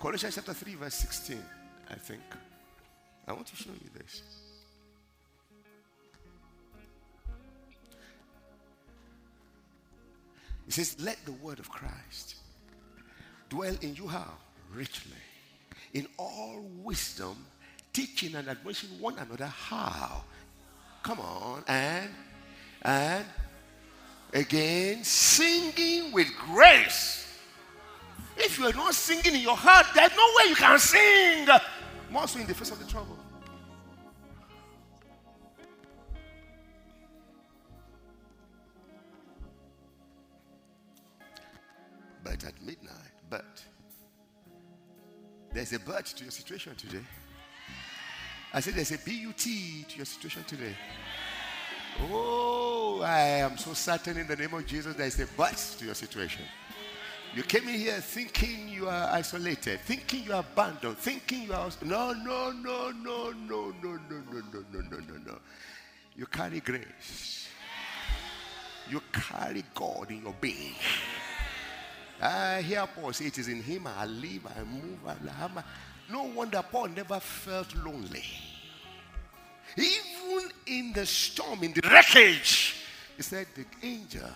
Colossians 0.00 0.36
chapter 0.36 0.54
3, 0.54 0.74
verse 0.76 0.94
16, 0.94 1.38
I 1.90 1.94
think. 1.96 2.22
I 3.28 3.34
want 3.34 3.48
to 3.48 3.56
show 3.56 3.68
you 3.68 3.90
this. 3.98 4.22
It 10.66 10.72
says, 10.72 10.96
Let 11.00 11.22
the 11.26 11.32
word 11.32 11.58
of 11.58 11.68
Christ 11.68 12.36
dwell 13.50 13.76
in 13.82 13.94
you 13.94 14.08
how? 14.08 14.38
Richly. 14.74 15.16
In 15.92 16.06
all 16.16 16.64
wisdom, 16.82 17.36
teaching 17.92 18.34
and 18.34 18.48
admonishing 18.48 18.90
one 19.00 19.18
another 19.18 19.46
how? 19.46 20.22
Come 21.02 21.20
on. 21.20 21.64
And, 21.66 22.10
and, 22.82 23.24
again, 24.32 25.02
singing 25.02 26.12
with 26.12 26.28
grace. 26.38 27.26
If 28.36 28.58
you 28.58 28.66
are 28.66 28.72
not 28.72 28.94
singing 28.94 29.34
in 29.34 29.40
your 29.40 29.56
heart, 29.56 29.86
there's 29.94 30.12
no 30.16 30.26
way 30.38 30.50
you 30.50 30.54
can 30.56 30.78
sing. 30.78 31.48
More 32.10 32.26
so 32.28 32.40
in 32.40 32.46
the 32.46 32.54
face 32.54 32.70
of 32.70 32.78
the 32.78 32.90
trouble. 32.90 33.18
But 42.22 42.44
at 42.44 42.62
midnight, 42.62 42.94
but 43.28 43.64
there's 45.52 45.72
a 45.72 45.78
but 45.80 46.06
to 46.06 46.24
your 46.24 46.30
situation 46.30 46.74
today. 46.76 47.04
I 48.52 48.60
said 48.60 48.74
there's 48.74 48.92
a 48.92 48.98
BUT 48.98 49.38
to 49.38 49.96
your 49.96 50.06
situation 50.06 50.44
today. 50.44 50.74
Oh, 52.10 53.00
I 53.02 53.20
am 53.20 53.58
so 53.58 53.74
certain 53.74 54.16
in 54.16 54.26
the 54.26 54.36
name 54.36 54.54
of 54.54 54.66
Jesus 54.66 54.94
there's 54.94 55.18
a 55.20 55.26
but 55.36 55.56
to 55.78 55.84
your 55.84 55.94
situation. 55.94 56.44
You 57.34 57.44
came 57.44 57.68
in 57.68 57.74
here 57.74 58.00
thinking 58.00 58.68
you 58.68 58.88
are 58.88 59.10
isolated, 59.12 59.80
thinking 59.82 60.24
you 60.24 60.32
are 60.32 60.40
abandoned, 60.40 60.98
thinking 60.98 61.44
you 61.44 61.52
are. 61.52 61.70
No, 61.84 62.12
no, 62.12 62.50
no, 62.50 62.90
no, 62.90 63.30
no, 63.30 63.30
no, 63.30 63.72
no, 63.82 64.00
no, 64.10 64.22
no, 64.30 64.64
no, 64.72 64.80
no, 64.80 64.98
no, 64.98 65.14
no. 65.26 65.38
You 66.16 66.26
carry 66.26 66.58
grace. 66.60 67.46
You 68.90 69.00
carry 69.12 69.62
God 69.74 70.10
in 70.10 70.22
your 70.22 70.34
being. 70.40 70.74
Ah, 72.22 72.56
I 72.56 72.62
hear 72.62 72.86
Paul 72.86 73.12
say, 73.12 73.26
It 73.26 73.38
is 73.38 73.48
in 73.48 73.62
him 73.62 73.86
I 73.86 74.04
live, 74.04 74.46
I 74.46 74.62
move, 74.64 74.98
I 75.06 75.14
have. 75.32 75.64
No 76.10 76.24
wonder 76.24 76.62
Paul 76.70 76.88
never 76.88 77.18
felt 77.20 77.74
lonely. 77.76 78.24
Even 79.76 80.50
in 80.66 80.92
the 80.92 81.06
storm, 81.06 81.62
in 81.62 81.72
the 81.72 81.88
wreckage, 81.88 82.76
he 83.16 83.22
said, 83.22 83.46
The 83.54 83.64
angel 83.82 84.28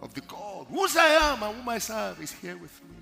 of 0.00 0.14
the 0.14 0.20
God 0.22 0.66
whose 0.70 0.96
I 0.96 1.32
am 1.32 1.42
and 1.42 1.56
whom 1.56 1.68
I 1.68 1.78
serve 1.78 2.22
is 2.22 2.32
here 2.32 2.56
with 2.56 2.80
me. 2.84 2.96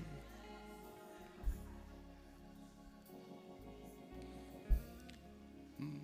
Mm. 5.81 5.99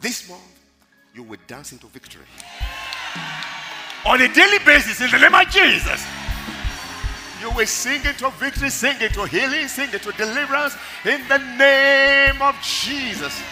This 0.00 0.28
month, 0.28 0.60
you 1.14 1.22
will 1.22 1.38
dance 1.46 1.72
into 1.72 1.86
victory. 1.86 2.26
On 4.06 4.20
a 4.20 4.32
daily 4.32 4.58
basis, 4.64 5.00
in 5.00 5.10
the 5.10 5.18
name 5.18 5.34
of 5.34 5.48
Jesus. 5.48 6.04
You 7.40 7.50
will 7.50 7.66
sing 7.66 8.04
into 8.04 8.30
victory, 8.30 8.70
sing 8.70 9.00
into 9.00 9.24
healing, 9.24 9.68
sing 9.68 9.92
into 9.92 10.12
deliverance 10.12 10.76
in 11.04 11.26
the 11.28 11.38
name 11.38 12.40
of 12.40 12.54
Jesus. 12.62 13.42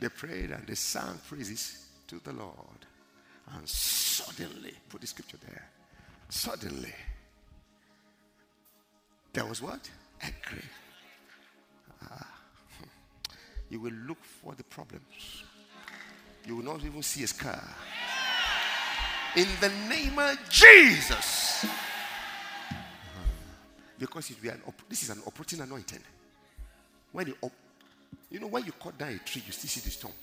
They 0.00 0.08
prayed 0.08 0.50
and 0.50 0.66
they 0.66 0.74
sang 0.74 1.18
praises 1.28 1.86
to 2.06 2.20
the 2.22 2.32
Lord. 2.32 2.86
And 3.54 3.68
suddenly, 3.68 4.74
put 4.88 5.00
the 5.00 5.06
scripture 5.06 5.38
there. 5.46 5.68
Suddenly, 6.28 6.94
there 9.32 9.46
was 9.46 9.60
what? 9.60 9.88
A 10.22 10.30
great. 10.48 10.64
Ah. 12.02 12.26
You 13.70 13.80
will 13.80 13.92
look 13.92 14.24
for 14.24 14.54
the 14.54 14.64
problems. 14.64 15.42
You 16.46 16.56
will 16.56 16.64
not 16.64 16.82
even 16.84 17.02
see 17.02 17.22
a 17.24 17.26
scar. 17.26 17.62
In 19.36 19.46
the 19.60 19.68
name 19.88 20.18
of 20.18 20.38
Jesus. 20.48 21.66
Because 23.98 24.30
it 24.30 24.40
be 24.40 24.48
an 24.48 24.62
op- 24.66 24.88
this 24.88 25.02
is 25.02 25.10
an 25.10 25.20
operating 25.26 25.60
anointing. 25.60 26.00
When 27.12 27.26
you 27.26 27.36
op- 27.42 27.52
you 28.30 28.40
know, 28.40 28.46
when 28.46 28.64
you 28.64 28.72
cut 28.72 28.96
down 28.96 29.10
a 29.10 29.18
tree, 29.18 29.42
you 29.46 29.52
still 29.52 29.68
see 29.68 29.80
the 29.80 29.90
stump. 29.90 30.14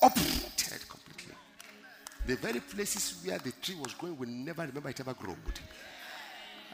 Uprooted 0.00 0.88
completely. 0.88 1.34
The 2.26 2.36
very 2.36 2.60
places 2.60 3.20
where 3.24 3.38
the 3.38 3.52
tree 3.60 3.74
was 3.74 3.92
growing 3.94 4.16
will 4.18 4.28
never 4.28 4.62
remember 4.66 4.88
it 4.88 5.00
ever 5.00 5.14
grew. 5.14 5.36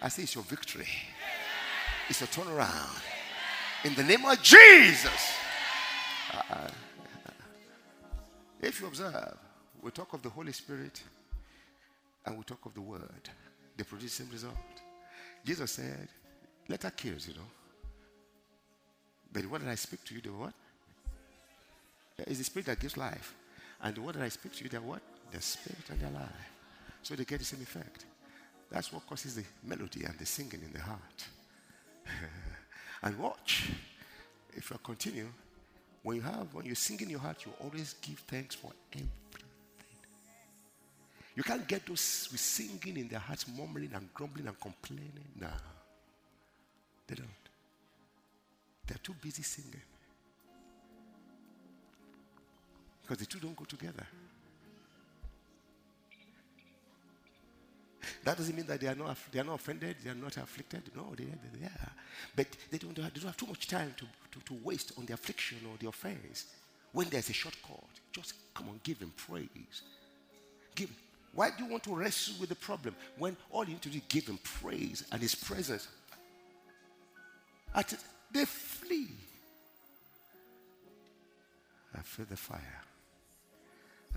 I 0.01 0.09
say 0.09 0.23
it's 0.23 0.35
your 0.35 0.45
victory. 0.45 0.87
It's 2.09 2.23
a 2.23 2.27
turnaround. 2.27 3.03
In 3.87 3.95
the 3.95 4.03
name 4.03 4.25
of 4.25 4.43
Jesus. 4.43 5.39
Uh, 6.33 6.69
if 8.61 8.81
you 8.81 8.89
observe, 8.89 9.39
we 9.81 9.93
talk 9.93 10.13
of 10.13 10.23
the 10.23 10.29
Holy 10.29 10.51
Spirit 10.51 11.01
and 12.25 12.37
we 12.37 12.43
talk 12.43 12.67
of 12.67 12.75
the 12.75 12.81
Word. 12.81 13.31
They 13.77 13.85
produce 13.85 14.17
the 14.17 14.25
same 14.25 14.33
result. 14.33 14.57
Jesus 15.45 15.71
said, 15.71 16.09
Let 16.69 16.83
her 16.83 16.91
kills, 16.91 17.29
you 17.29 17.35
know. 17.35 17.49
But 19.33 19.43
the 19.43 19.49
word 19.49 19.63
that 19.63 19.71
I 19.71 19.77
speak 19.77 20.03
to 20.07 20.15
you, 20.17 20.21
the 20.21 20.31
what? 20.31 20.55
Is 22.27 22.39
the 22.39 22.45
spirit 22.45 22.67
that 22.67 22.81
gives 22.81 22.97
life. 22.97 23.37
And 23.81 23.95
the 23.95 24.01
word 24.01 24.17
that 24.17 24.25
I 24.25 24.31
speak 24.31 24.55
to 24.55 24.65
you, 24.65 24.71
the 24.71 24.81
what? 24.81 25.03
The 25.31 25.41
spirit 25.41 25.89
and 25.91 26.01
the 26.01 26.11
life. 26.11 26.51
So 27.05 27.15
they 27.15 27.25
get 27.25 27.39
the 27.39 27.45
same 27.45 27.63
effect. 27.63 28.05
That's 28.69 28.93
what 28.93 29.07
causes 29.07 29.37
the 29.37 29.45
melody 29.63 30.03
and 30.03 30.19
the 30.19 30.27
singing 30.27 30.63
in 30.65 30.73
the 30.73 30.81
heart. 30.81 31.25
and 33.03 33.19
watch. 33.19 33.71
If 34.55 34.71
you 34.71 34.79
continue, 34.83 35.29
when 36.03 36.17
you 36.17 36.23
have, 36.23 36.53
when 36.55 36.65
you 36.67 36.75
sing 36.75 37.01
in 37.01 37.11
your 37.11 37.21
heart, 37.21 37.45
you 37.45 37.53
always 37.61 37.95
give 38.01 38.19
thanks 38.21 38.55
for 38.55 38.71
everything. 38.93 39.11
You 41.35 41.43
can't 41.43 41.67
get 41.69 41.85
those 41.87 42.29
with 42.33 42.41
singing 42.41 42.97
in 42.97 43.09
their 43.09 43.19
hearts, 43.19 43.47
murmuring 43.47 43.91
and 43.95 44.09
grumbling 44.15 44.47
and 44.47 44.59
complaining. 44.59 45.13
Nah, 45.39 45.49
They 47.07 47.15
don't. 47.15 47.29
They're 48.87 48.99
too 49.03 49.15
busy 49.21 49.43
singing. 49.43 49.83
Because 53.03 53.19
the 53.19 53.27
two 53.27 53.39
don't 53.39 53.57
go 53.57 53.65
together. 53.65 54.07
That 58.27 58.39
doesn't 58.39 58.57
mean 58.57 58.67
that 58.67 58.81
they 58.81 58.89
are 58.89 58.95
not, 58.97 59.17
they 59.31 59.39
are 59.39 59.45
not 59.45 59.55
offended, 59.55 59.99
they 60.03 60.11
are 60.11 60.15
not 60.17 60.37
afflicted. 60.37 60.83
No, 60.97 61.15
they, 61.17 61.27
they, 61.27 61.67
are. 61.67 61.93
But 62.35 62.49
they 62.73 62.79
don't, 62.79 62.99
have, 62.99 63.15
they 63.15 63.21
don't 63.21 63.29
have 63.29 63.37
too 63.37 63.47
much 63.47 63.69
time 63.69 63.95
to, 63.97 64.05
to, 64.05 64.45
to 64.47 64.55
waste 64.65 64.95
on 64.99 65.07
the 65.07 65.15
affliction 65.15 65.59
or 65.71 65.77
the 65.79 65.89
offense. 65.89 66.47
When 66.91 67.09
there's 67.09 67.31
a 67.31 67.33
shortcut, 67.33 67.85
just 68.11 68.35
come 68.53 68.69
on, 68.69 68.81
give 68.83 68.99
him 68.99 69.13
praise. 69.17 69.83
Give. 70.75 70.91
Why 71.35 71.51
do 71.57 71.63
you 71.63 71.71
want 71.71 71.85
to 71.85 71.95
wrestle 71.95 72.35
with 72.41 72.49
the 72.49 72.57
problem 72.57 72.97
when 73.17 73.37
all 73.53 73.63
you 73.63 73.75
need 73.75 73.83
to 73.83 73.91
do 73.91 73.99
is 73.99 74.05
give 74.09 74.27
him 74.27 74.41
praise 74.43 75.05
and 75.13 75.23
his 75.23 75.37
presence? 75.37 75.87
At, 77.77 77.95
they 78.33 78.45
flee. 78.45 79.07
I 81.97 82.01
feel 82.03 82.27
the 82.29 82.37
fire. 82.37 82.83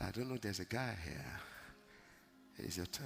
I 0.01 0.09
don't 0.09 0.31
know, 0.31 0.37
there's 0.37 0.61
a 0.61 0.65
guy 0.65 0.95
here. 1.05 1.39
It's 2.57 2.77
your 2.77 2.87
turn. 2.87 3.05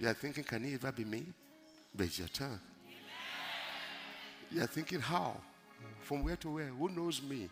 You 0.00 0.08
are 0.08 0.14
thinking, 0.14 0.44
can 0.44 0.64
it 0.64 0.82
ever 0.82 0.90
be 0.92 1.04
me? 1.04 1.26
But 1.94 2.06
it's 2.06 2.18
your 2.18 2.28
turn. 2.28 2.58
You 4.50 4.62
are 4.62 4.66
thinking, 4.66 4.98
how? 4.98 5.36
From 6.00 6.24
where 6.24 6.36
to 6.36 6.54
where? 6.54 6.68
Who 6.68 6.88
knows 6.88 7.22
me? 7.22 7.50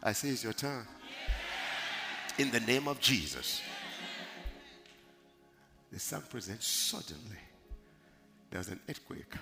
I 0.00 0.12
say, 0.12 0.28
it's 0.28 0.44
your 0.44 0.52
turn. 0.52 0.86
In 2.38 2.52
the 2.52 2.60
name 2.60 2.86
of 2.86 3.00
Jesus. 3.00 3.60
The 5.92 5.98
sun 5.98 6.22
presents 6.30 6.68
suddenly. 6.68 7.40
There's 8.52 8.68
an 8.68 8.78
earthquake. 8.88 9.34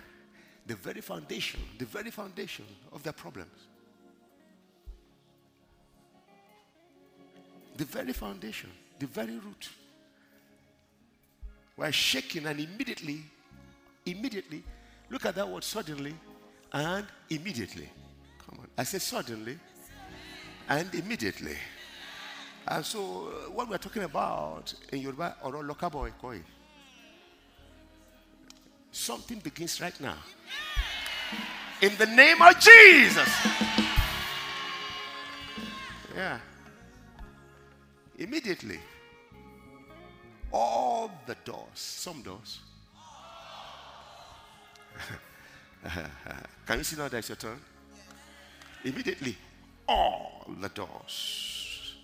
The 0.66 0.74
very 0.74 1.02
foundation, 1.02 1.60
the 1.78 1.84
very 1.84 2.10
foundation 2.10 2.64
of 2.92 3.02
their 3.02 3.12
problems. 3.12 3.66
The 7.76 7.84
very 7.84 8.14
foundation, 8.14 8.70
the 8.98 9.06
very 9.06 9.34
root 9.34 9.68
were 11.78 11.92
shaking 11.92 12.44
and 12.46 12.58
immediately, 12.58 13.22
immediately, 14.04 14.62
look 15.08 15.24
at 15.24 15.36
that 15.36 15.48
word 15.48 15.62
suddenly 15.64 16.12
and 16.72 17.06
immediately. 17.30 17.88
Come 18.44 18.58
on. 18.60 18.68
I 18.76 18.82
said 18.82 19.00
suddenly 19.00 19.58
and 20.68 20.92
immediately. 20.94 21.56
And 22.66 22.84
so, 22.84 23.00
uh, 23.00 23.50
what 23.52 23.70
we're 23.70 23.78
talking 23.78 24.02
about 24.02 24.74
in 24.92 25.00
Yoruba 25.00 25.36
or 25.42 25.52
Lokabo 25.52 26.10
Ekoi, 26.10 26.42
something 28.90 29.38
begins 29.38 29.80
right 29.80 29.98
now. 30.00 30.16
In 31.80 31.92
the 31.96 32.06
name 32.06 32.42
of 32.42 32.58
Jesus. 32.58 33.28
Yeah. 36.14 36.38
Immediately, 38.18 38.80
the 41.28 41.36
doors, 41.44 41.66
some 41.74 42.22
doors. 42.22 42.58
Can 46.66 46.78
you 46.78 46.84
see 46.84 46.96
now 46.96 47.08
that 47.08 47.18
it's 47.18 47.28
your 47.28 47.36
turn? 47.36 47.60
Immediately, 48.82 49.36
all 49.86 50.46
the 50.60 50.70
doors 50.70 51.94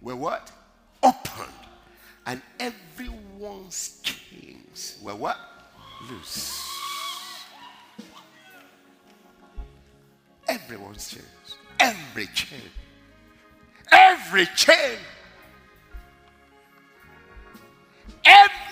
were 0.00 0.16
what? 0.16 0.50
Opened. 1.02 1.52
And 2.26 2.40
everyone's 2.58 4.00
chains 4.02 4.98
were 5.02 5.14
what? 5.14 5.36
Loose. 6.10 6.64
Everyone's 10.48 11.10
chains. 11.10 11.56
Every 11.78 12.26
chain. 12.28 12.70
Every 13.92 14.46
chain. 14.56 14.96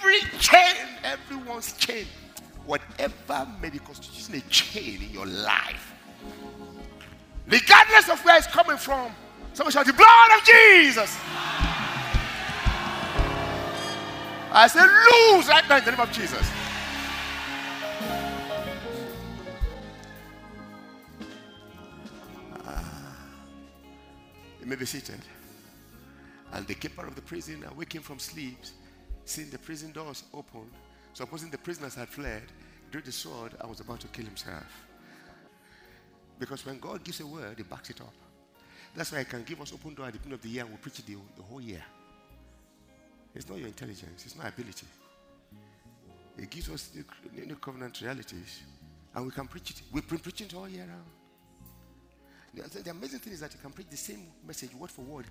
Every 0.07 0.39
chain. 0.39 0.77
Everyone's 1.03 1.73
chain. 1.73 2.07
Whatever 2.65 3.49
may 3.61 3.71
be 3.71 3.79
constituting 3.79 4.41
a 4.41 4.51
chain 4.51 5.03
in 5.03 5.11
your 5.11 5.27
life, 5.27 5.93
regardless 7.47 8.09
of 8.09 8.25
where 8.25 8.37
it's 8.37 8.47
coming 8.47 8.77
from, 8.77 9.13
someone 9.53 9.73
shout 9.73 9.87
the 9.87 9.93
blood 9.93 10.31
of 10.37 10.45
Jesus. 10.45 11.17
I 14.53 14.69
say, 14.69 14.81
lose 14.81 15.49
right 15.49 15.69
now 15.69 15.79
in 15.79 15.85
the 15.85 15.91
name 15.91 16.01
of 16.01 16.13
Jesus. 16.13 16.51
Ah. 22.65 23.17
You 24.61 24.67
may 24.67 24.77
be 24.77 24.87
seated. 24.87 25.21
And 26.53 26.67
the 26.67 26.75
keeper 26.75 27.07
of 27.07 27.15
the 27.15 27.23
prison, 27.23 27.65
awaking 27.71 28.01
from 28.01 28.19
sleep, 28.19 28.57
seeing 29.27 29.51
the 29.51 29.59
prison 29.59 29.93
doors 29.93 30.23
open, 30.33 30.71
supposing 31.13 31.51
the 31.51 31.59
prisoners 31.59 31.95
had 31.95 32.09
fled, 32.09 32.43
drew 32.91 33.03
the 33.03 33.13
sword 33.13 33.53
and 33.61 33.69
was 33.69 33.81
about 33.81 34.01
to 34.01 34.07
kill 34.09 34.25
himself. 34.25 34.87
Because 36.39 36.65
when 36.65 36.79
God 36.79 37.03
gives 37.03 37.21
a 37.21 37.27
word, 37.27 37.55
he 37.59 37.65
backs 37.65 37.91
it 37.91 38.01
up. 38.01 38.15
That's 38.95 39.13
why 39.13 39.19
he 39.19 39.25
can 39.25 39.43
give 39.43 39.61
us 39.61 39.73
open 39.73 39.95
door 39.95 40.07
at 40.07 40.13
the 40.13 40.19
beginning 40.19 40.35
of 40.35 40.43
the 40.43 40.49
year 40.49 40.63
and 40.63 40.71
we'll 40.71 40.79
preach 40.79 41.01
it 41.01 41.07
the, 41.07 41.17
the 41.37 41.43
whole 41.43 41.61
year. 41.61 41.83
It's 43.35 43.49
not 43.49 43.59
your 43.59 43.67
intelligence, 43.67 44.25
it's 44.25 44.37
not 44.37 44.49
ability. 44.49 44.87
He 46.39 46.47
gives 46.47 46.71
us 46.71 46.91
new, 46.95 47.05
new 47.45 47.57
covenant 47.57 48.01
realities 48.01 48.63
and 49.15 49.27
we 49.27 49.33
can 49.33 49.49
preach 49.49 49.71
it. 49.71 49.83
We've 49.93 50.09
been 50.09 50.19
preaching 50.19 50.47
it 50.47 50.55
all 50.55 50.69
year 50.69 50.87
round. 50.87 52.71
The, 52.73 52.83
the 52.83 52.91
amazing 52.91 53.19
thing 53.19 53.33
is 53.33 53.41
that 53.41 53.53
you 53.53 53.61
can 53.61 53.73
preach 53.73 53.89
the 53.91 53.97
same 53.97 54.29
message 54.47 54.73
word 54.75 54.91
for 54.91 55.03
word 55.03 55.27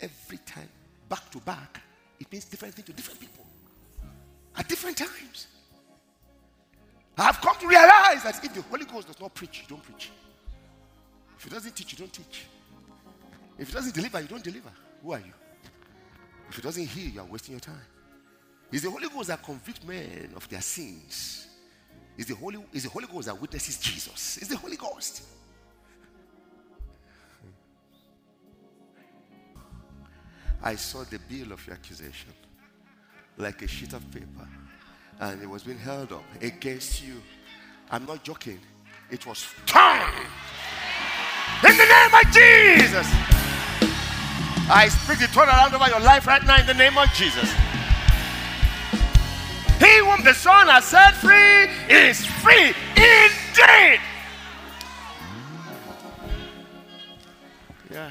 every 0.00 0.38
time, 0.38 0.68
back 1.08 1.30
to 1.30 1.38
back. 1.40 1.80
It 2.20 2.30
means 2.30 2.44
different 2.44 2.74
things 2.74 2.86
to 2.86 2.92
different 2.92 3.20
people 3.20 3.44
at 4.56 4.68
different 4.68 4.96
times. 4.96 5.48
I 7.16 7.24
have 7.24 7.40
come 7.40 7.56
to 7.60 7.66
realize 7.66 8.22
that 8.24 8.44
if 8.44 8.54
the 8.54 8.62
Holy 8.62 8.84
Ghost 8.84 9.06
does 9.06 9.20
not 9.20 9.34
preach, 9.34 9.62
you 9.62 9.68
don't 9.68 9.82
preach. 9.82 10.10
If 11.36 11.44
he 11.44 11.50
doesn't 11.50 11.76
teach, 11.76 11.92
you 11.92 11.98
don't 11.98 12.12
teach. 12.12 12.46
If 13.58 13.68
he 13.68 13.74
doesn't 13.74 13.94
deliver, 13.94 14.20
you 14.20 14.26
don't 14.26 14.42
deliver. 14.42 14.70
Who 15.02 15.12
are 15.12 15.18
you? 15.18 15.32
If 16.48 16.56
he 16.56 16.62
doesn't 16.62 16.86
heal, 16.86 17.10
you 17.10 17.20
are 17.20 17.26
wasting 17.26 17.52
your 17.52 17.60
time. 17.60 17.80
It's 18.72 18.82
the 18.82 18.90
Holy 18.90 19.08
Ghost 19.08 19.28
that 19.28 19.42
convicts 19.42 19.84
men 19.84 20.32
of 20.34 20.48
their 20.48 20.60
sins. 20.60 21.46
It's 22.16 22.28
the 22.28 22.34
Holy, 22.34 22.58
it's 22.72 22.84
the 22.84 22.90
Holy 22.90 23.06
Ghost 23.06 23.26
that 23.26 23.40
witnesses 23.40 23.78
Jesus. 23.78 24.38
It's 24.38 24.48
the 24.48 24.56
Holy 24.56 24.76
Ghost. 24.76 25.22
I 30.64 30.76
saw 30.76 31.04
the 31.04 31.18
bill 31.28 31.52
of 31.52 31.64
your 31.66 31.76
accusation 31.76 32.32
like 33.36 33.60
a 33.60 33.68
sheet 33.68 33.92
of 33.92 34.02
paper, 34.10 34.48
and 35.20 35.42
it 35.42 35.48
was 35.48 35.62
being 35.62 35.78
held 35.78 36.10
up 36.10 36.24
against 36.40 37.04
you. 37.04 37.20
I'm 37.90 38.06
not 38.06 38.24
joking, 38.24 38.58
it 39.10 39.26
was 39.26 39.46
turned 39.66 40.26
in 41.68 41.76
the 41.76 41.84
name 41.84 42.14
of 42.14 42.24
Jesus. 42.32 43.06
I 44.70 44.88
speak 44.88 45.18
the 45.18 45.26
turnaround 45.26 45.74
over 45.74 45.86
your 45.86 46.00
life 46.00 46.26
right 46.26 46.42
now 46.42 46.58
in 46.58 46.66
the 46.66 46.72
name 46.72 46.96
of 46.96 47.10
Jesus. 47.10 47.52
He 49.78 49.98
whom 49.98 50.24
the 50.24 50.32
Son 50.32 50.66
has 50.68 50.84
set 50.86 51.12
free 51.16 51.68
is 51.94 52.24
free 52.24 52.72
indeed. 52.96 54.00
Yeah. 57.90 58.10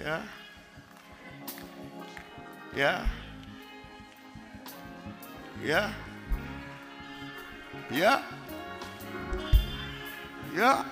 Yeah. 0.00 0.22
Yeah. 2.76 3.06
Yeah. 5.64 5.92
Yeah. 7.90 8.22
Yeah. 10.54 10.84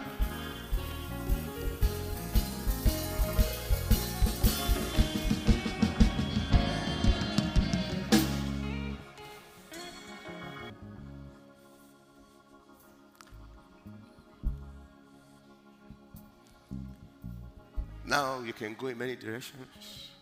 Now 18.06 18.40
you 18.40 18.54
can 18.54 18.74
go 18.74 18.86
in 18.86 18.96
many 18.96 19.16
directions. 19.16 20.13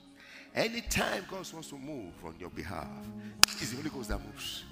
Anytime 0.55 1.25
God 1.31 1.51
wants 1.53 1.69
to 1.69 1.79
move 1.79 2.13
on 2.25 2.35
your 2.39 2.51
behalf, 2.51 2.87
it's 3.45 3.71
the 3.71 3.77
Holy 3.77 3.89
Ghost 3.89 4.11
that 4.11 4.21
moves. 4.25 4.65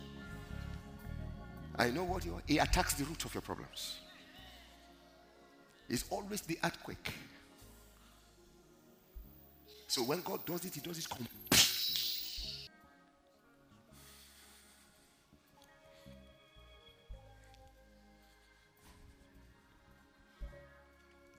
I 1.76 1.90
know 1.90 2.04
what 2.04 2.24
you 2.24 2.34
are. 2.34 2.42
He 2.46 2.58
attacks 2.58 2.94
the 2.94 3.04
root 3.04 3.24
of 3.24 3.32
your 3.32 3.40
problems. 3.40 3.96
It's 5.88 6.04
always 6.10 6.42
the 6.42 6.58
earthquake. 6.62 7.12
So 9.86 10.02
when 10.02 10.20
God 10.20 10.44
does 10.44 10.64
it, 10.64 10.74
He 10.74 10.80
does 10.80 10.98
it 10.98 11.08
completely. 11.08 11.38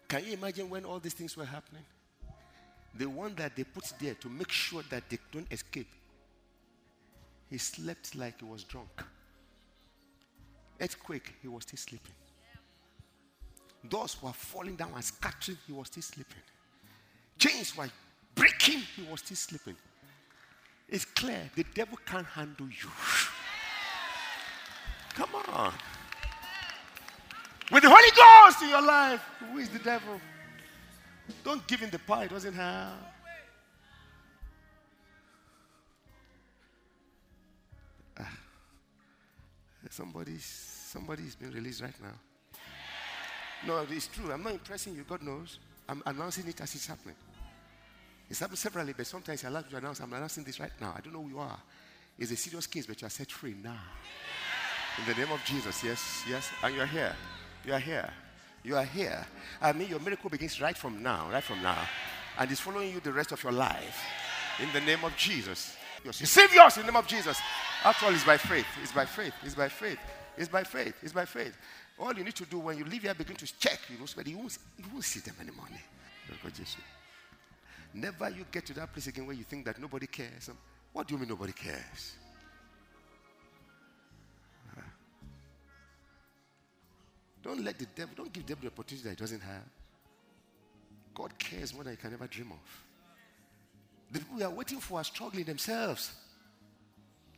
Can 0.10 0.26
you 0.26 0.34
imagine 0.34 0.70
when 0.70 0.84
all 0.84 1.00
these 1.00 1.14
things 1.14 1.38
were 1.38 1.46
happening? 1.46 1.86
The 2.96 3.06
one 3.06 3.36
that 3.36 3.56
they 3.56 3.64
put 3.64 3.92
there 4.00 4.16
to 4.16 4.30
make 4.30 4.52
sure 4.52 4.84
that 4.90 5.10
they 5.10 5.18
don't 5.32 5.52
escape, 5.52 5.88
he 7.50 7.58
slept 7.58 8.16
like 8.16 8.40
he 8.40 8.46
was 8.46 8.64
drunk. 8.64 9.04
Earthquake, 10.80 11.36
he 11.42 11.48
was 11.48 11.64
still 11.64 11.78
sleeping. 11.78 12.14
Doors 13.88 14.18
were 14.22 14.34
falling 14.34 14.76
down 14.76 14.92
and 14.94 15.04
scattering, 15.04 15.58
he 15.66 15.74
was 15.74 15.88
still 15.88 16.04
sleeping. 16.04 16.42
Chains 17.38 17.76
were 17.76 17.90
breaking, 18.36 18.80
he 18.96 19.04
was 19.10 19.22
still 19.22 19.38
sleeping. 19.38 19.76
It's 20.88 21.06
clear 21.06 21.50
the 21.56 21.64
devil 21.74 21.98
can't 22.06 22.26
handle 22.26 22.68
you. 22.68 22.90
Come 25.14 25.30
on. 25.50 25.74
With 27.72 27.84
the 27.84 27.90
Holy 27.90 28.12
Ghost 28.16 28.62
in 28.64 28.70
your 28.70 28.86
life, 28.86 29.22
who 29.40 29.58
is 29.58 29.70
the 29.70 29.80
devil? 29.80 30.20
Don't 31.44 31.66
give 31.68 31.80
him 31.80 31.90
the 31.90 32.00
power 32.00 32.24
he 32.24 32.30
doesn't 32.30 32.54
have. 32.54 32.94
Ah. 38.20 38.38
Somebody's 39.90 40.46
somebody's 40.46 41.36
been 41.36 41.52
released 41.52 41.82
right 41.82 42.00
now. 42.02 42.18
No, 43.66 43.86
it's 43.90 44.08
true. 44.08 44.32
I'm 44.32 44.44
not 44.44 44.54
impressing 44.54 44.96
you. 44.96 45.04
God 45.04 45.22
knows. 45.22 45.60
I'm 45.88 46.02
announcing 46.06 46.48
it 46.48 46.60
as 46.62 46.74
it's 46.74 46.88
happening. 46.88 47.16
It's 48.30 48.40
happened 48.40 48.58
separately, 48.58 48.94
but 48.96 49.06
sometimes 49.06 49.44
I 49.44 49.50
like 49.50 49.70
to 49.70 49.78
announce. 49.78 50.00
I'm 50.00 50.14
announcing 50.14 50.44
this 50.44 50.60
right 50.60 50.72
now. 50.80 50.94
I 50.98 51.02
don't 51.02 51.14
know 51.14 51.22
who 51.22 51.30
you 51.30 51.40
are. 51.40 51.60
It's 52.18 52.32
a 52.32 52.36
serious 52.36 52.66
case, 52.68 52.86
but 52.86 53.02
you 53.02 53.08
are 53.08 53.10
set 53.10 53.32
free 53.32 53.56
now. 53.62 53.80
In 55.00 55.06
the 55.06 55.20
name 55.20 55.32
of 55.32 55.44
Jesus, 55.44 55.84
yes, 55.84 56.24
yes. 56.30 56.50
And 56.64 56.76
you 56.76 56.82
are 56.82 56.86
here. 56.86 57.16
You 57.66 57.74
are 57.74 57.80
here. 57.80 58.10
You 58.64 58.78
are 58.78 58.84
here. 58.84 59.26
I 59.62 59.74
mean, 59.74 59.90
your 59.90 60.00
miracle 60.00 60.30
begins 60.30 60.62
right 60.62 60.78
from 60.78 61.02
now, 61.02 61.30
right 61.32 61.44
from 61.44 61.62
now. 61.62 61.78
And 62.38 62.52
it's 62.52 62.60
following 62.60 62.92
you 62.94 63.00
the 63.00 63.12
rest 63.12 63.32
of 63.32 63.42
your 63.44 63.52
life. 63.52 64.02
In 64.62 64.72
the 64.74 64.82
name 64.82 65.04
of 65.04 65.16
Jesus. 65.18 65.76
Yes. 66.04 66.22
Receive 66.22 66.54
yours 66.54 66.78
in 66.78 66.86
the 66.86 66.92
name 66.92 67.00
of 67.00 67.08
Jesus. 67.08 67.40
After 67.84 68.06
all, 68.06 68.14
it's 68.14 68.24
by 68.24 68.38
faith. 68.38 68.66
It's 68.82 68.92
by 68.92 69.06
faith. 69.06 69.34
It's 69.44 69.56
by 69.56 69.70
faith. 69.70 70.00
It's 70.38 70.50
by 70.50 70.64
faith. 70.64 70.96
It's 71.02 71.14
by 71.14 71.26
faith. 71.26 71.58
All 72.00 72.14
you 72.14 72.24
need 72.24 72.36
to 72.36 72.46
do 72.46 72.60
when 72.60 72.78
you 72.78 72.86
leave 72.86 73.04
here, 73.04 73.14
begin 73.14 73.36
to 73.36 73.60
check. 73.60 73.80
You 73.90 73.98
know, 74.00 74.06
but 74.16 74.26
you 74.28 74.38
won't, 74.38 74.58
you 74.78 74.86
won't 74.92 75.04
see 75.04 75.20
them 75.20 75.36
anymore. 75.40 75.66
Never 77.94 78.30
you 78.30 78.46
get 78.52 78.66
to 78.68 78.74
that 78.74 78.92
place 78.94 79.08
again 79.08 79.26
where 79.26 79.36
you 79.36 79.44
think 79.44 79.66
that 79.66 79.80
nobody 79.80 80.08
cares. 80.08 80.50
What 80.94 81.08
do 81.08 81.14
you 81.14 81.20
mean 81.20 81.30
nobody 81.30 81.54
cares? 81.54 82.14
Don't 87.44 87.64
let 87.64 87.78
the 87.80 87.86
devil, 87.96 88.14
don't 88.16 88.32
give 88.32 88.46
devil 88.46 88.62
the 88.62 88.68
opportunity 88.68 89.04
that 89.04 89.10
he 89.12 89.16
doesn't 89.16 89.42
have. 89.42 89.64
God 91.14 91.38
cares 91.38 91.74
more 91.74 91.84
than 91.84 91.94
you 91.94 91.98
can 91.98 92.14
ever 92.14 92.28
dream 92.28 92.52
of. 92.52 92.86
The 94.12 94.20
people 94.20 94.38
we 94.38 94.44
are 94.44 94.52
waiting 94.52 94.80
for 94.80 95.00
are 95.00 95.04
struggling 95.04 95.46
themselves. 95.46 96.12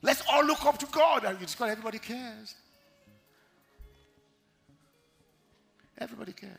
Let's 0.02 0.22
all 0.30 0.44
look 0.44 0.66
up 0.66 0.78
to 0.80 0.86
God 0.88 1.24
and 1.24 1.40
you 1.40 1.46
discover 1.46 1.72
everybody 1.72 2.00
cares. 2.00 2.56
Everybody 5.98 6.34
cares. 6.34 6.52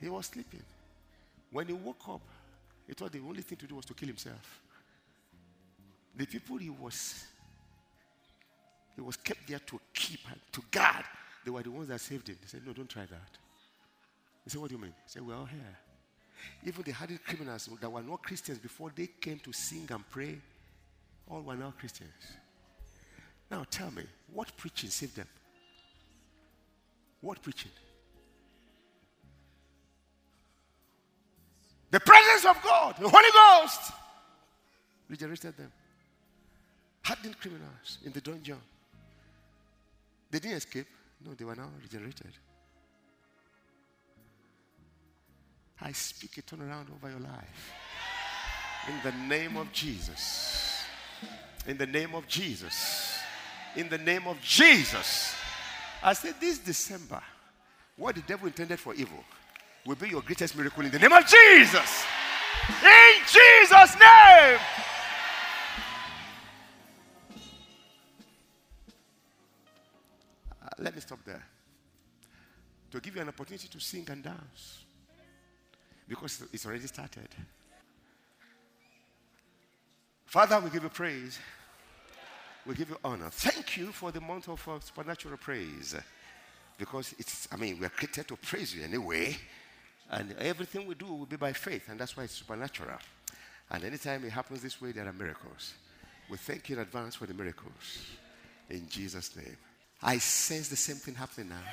He 0.00 0.08
was 0.08 0.26
sleeping. 0.26 0.62
When 1.50 1.66
he 1.68 1.72
woke 1.72 2.08
up, 2.08 2.20
he 2.86 2.92
thought 2.92 3.12
the 3.12 3.20
only 3.20 3.42
thing 3.42 3.56
to 3.58 3.66
do 3.66 3.76
was 3.76 3.86
to 3.86 3.94
kill 3.94 4.08
himself. 4.08 4.60
The 6.14 6.26
people 6.26 6.58
he 6.58 6.70
was 6.70 7.24
he 8.96 9.02
was 9.02 9.16
kept 9.16 9.46
there 9.46 9.58
to 9.58 9.80
keep 9.92 10.20
and 10.30 10.40
to 10.52 10.62
guard. 10.70 11.04
They 11.44 11.50
were 11.50 11.62
the 11.62 11.70
ones 11.70 11.88
that 11.88 12.00
saved 12.00 12.28
him. 12.28 12.36
They 12.40 12.48
said, 12.48 12.66
No, 12.66 12.72
don't 12.72 12.88
try 12.88 13.02
that. 13.02 13.38
He 14.42 14.50
said, 14.50 14.60
What 14.60 14.70
do 14.70 14.76
you 14.76 14.82
mean? 14.82 14.94
He 15.04 15.10
said, 15.10 15.22
We're 15.24 15.36
all 15.36 15.44
here. 15.44 15.78
Even 16.64 16.82
the 16.82 16.92
hardened 16.92 17.22
criminals 17.24 17.68
that 17.80 17.90
were 17.90 18.02
not 18.02 18.22
Christians 18.22 18.58
before 18.58 18.90
they 18.94 19.06
came 19.06 19.38
to 19.40 19.52
sing 19.52 19.86
and 19.90 20.08
pray, 20.10 20.38
all 21.28 21.42
were 21.42 21.56
now 21.56 21.72
Christians. 21.78 22.10
Now 23.50 23.64
tell 23.70 23.90
me, 23.90 24.02
what 24.32 24.56
preaching 24.56 24.90
saved 24.90 25.16
them? 25.16 25.28
What 27.20 27.42
preaching? 27.42 27.70
The 31.90 32.00
presence 32.00 32.44
of 32.44 32.62
God, 32.62 32.96
the 33.00 33.08
Holy 33.08 33.30
Ghost, 33.32 33.92
regenerated 35.08 35.56
them. 35.56 35.72
Hardened 37.02 37.38
criminals 37.38 37.98
in 38.04 38.12
the 38.12 38.20
dungeon. 38.20 38.58
They 40.30 40.38
didn't 40.38 40.58
escape. 40.58 40.86
No, 41.24 41.34
they 41.34 41.44
were 41.44 41.54
now 41.54 41.70
regenerated. 41.80 42.32
I 45.80 45.92
speak 45.92 46.38
a 46.38 46.42
turnaround 46.42 46.86
over 46.94 47.10
your 47.10 47.20
life. 47.20 47.72
In 48.88 48.94
the 49.02 49.16
name 49.28 49.56
of 49.56 49.72
Jesus. 49.72 50.82
In 51.66 51.76
the 51.76 51.86
name 51.86 52.14
of 52.14 52.26
Jesus. 52.26 53.18
In 53.74 53.88
the 53.88 53.98
name 53.98 54.26
of 54.26 54.40
Jesus. 54.40 55.34
I 56.02 56.12
said 56.12 56.34
this 56.40 56.58
December, 56.58 57.20
what 57.96 58.14
the 58.14 58.22
devil 58.22 58.46
intended 58.46 58.78
for 58.78 58.94
evil 58.94 59.24
will 59.84 59.96
be 59.96 60.08
your 60.08 60.22
greatest 60.22 60.56
miracle 60.56 60.84
in 60.84 60.90
the 60.90 60.98
name 60.98 61.12
of 61.12 61.26
Jesus. 61.26 62.04
In 62.82 63.14
Jesus' 63.26 63.96
name. 63.98 64.58
Let 70.86 70.94
me 70.94 71.00
stop 71.00 71.18
there. 71.24 71.44
To 72.92 73.00
give 73.00 73.16
you 73.16 73.22
an 73.22 73.28
opportunity 73.28 73.66
to 73.66 73.80
sing 73.80 74.06
and 74.08 74.22
dance 74.22 74.84
because 76.08 76.44
it's 76.52 76.64
already 76.64 76.86
started. 76.86 77.28
Father, 80.26 80.60
we 80.60 80.70
give 80.70 80.84
you 80.84 80.88
praise. 80.88 81.40
We 82.64 82.76
give 82.76 82.90
you 82.90 82.98
honor. 83.04 83.30
Thank 83.30 83.76
you 83.76 83.90
for 83.90 84.12
the 84.12 84.20
month 84.20 84.48
of 84.48 84.68
uh, 84.68 84.78
supernatural 84.78 85.36
praise. 85.38 85.96
Because 86.78 87.16
it's, 87.18 87.48
I 87.50 87.56
mean, 87.56 87.78
we're 87.80 87.88
created 87.88 88.28
to 88.28 88.36
praise 88.36 88.72
you 88.72 88.84
anyway. 88.84 89.36
And 90.08 90.36
everything 90.38 90.86
we 90.86 90.94
do 90.94 91.06
will 91.06 91.26
be 91.26 91.36
by 91.36 91.52
faith. 91.52 91.88
And 91.88 91.98
that's 91.98 92.16
why 92.16 92.24
it's 92.24 92.34
supernatural. 92.34 92.98
And 93.72 93.82
anytime 93.82 94.24
it 94.24 94.30
happens 94.30 94.62
this 94.62 94.80
way, 94.80 94.92
there 94.92 95.08
are 95.08 95.12
miracles. 95.12 95.74
We 96.30 96.36
thank 96.36 96.68
you 96.68 96.76
in 96.76 96.82
advance 96.82 97.16
for 97.16 97.26
the 97.26 97.34
miracles. 97.34 98.06
In 98.70 98.88
Jesus' 98.88 99.34
name. 99.34 99.56
I 100.06 100.18
sense 100.18 100.68
the 100.68 100.76
same 100.76 100.96
thing 100.96 101.16
happening 101.16 101.48
now. 101.48 101.64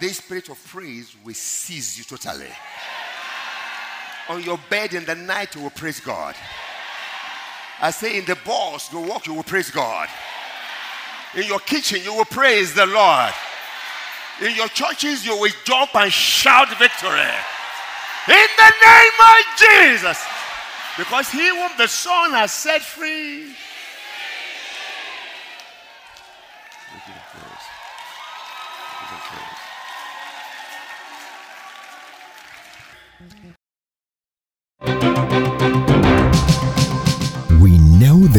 This 0.00 0.18
spirit 0.18 0.48
of 0.48 0.58
praise 0.66 1.14
will 1.24 1.32
seize 1.32 1.96
you 1.96 2.02
totally. 2.02 2.48
On 4.30 4.42
your 4.42 4.58
bed 4.68 4.94
in 4.94 5.04
the 5.04 5.14
night, 5.14 5.54
you 5.54 5.62
will 5.62 5.70
praise 5.70 6.00
God. 6.00 6.34
I 7.80 7.92
say, 7.92 8.18
in 8.18 8.24
the 8.24 8.36
bus, 8.44 8.92
you 8.92 8.98
walk, 8.98 9.28
you 9.28 9.34
will 9.34 9.44
praise 9.44 9.70
God. 9.70 10.08
In 11.36 11.44
your 11.44 11.60
kitchen, 11.60 12.00
you 12.02 12.14
will 12.14 12.24
praise 12.24 12.74
the 12.74 12.86
Lord. 12.86 13.32
In 14.42 14.56
your 14.56 14.68
churches, 14.68 15.24
you 15.24 15.38
will 15.38 15.52
jump 15.62 15.94
and 15.94 16.12
shout 16.12 16.68
victory. 16.80 17.30
In 18.26 18.48
the 18.56 18.72
name 18.82 19.18
of 19.20 19.92
Jesus. 19.92 20.18
Because 20.98 21.30
he 21.30 21.48
whom 21.48 21.70
the 21.78 21.86
Son 21.86 22.32
has 22.32 22.50
set 22.50 22.82
free 22.82 23.54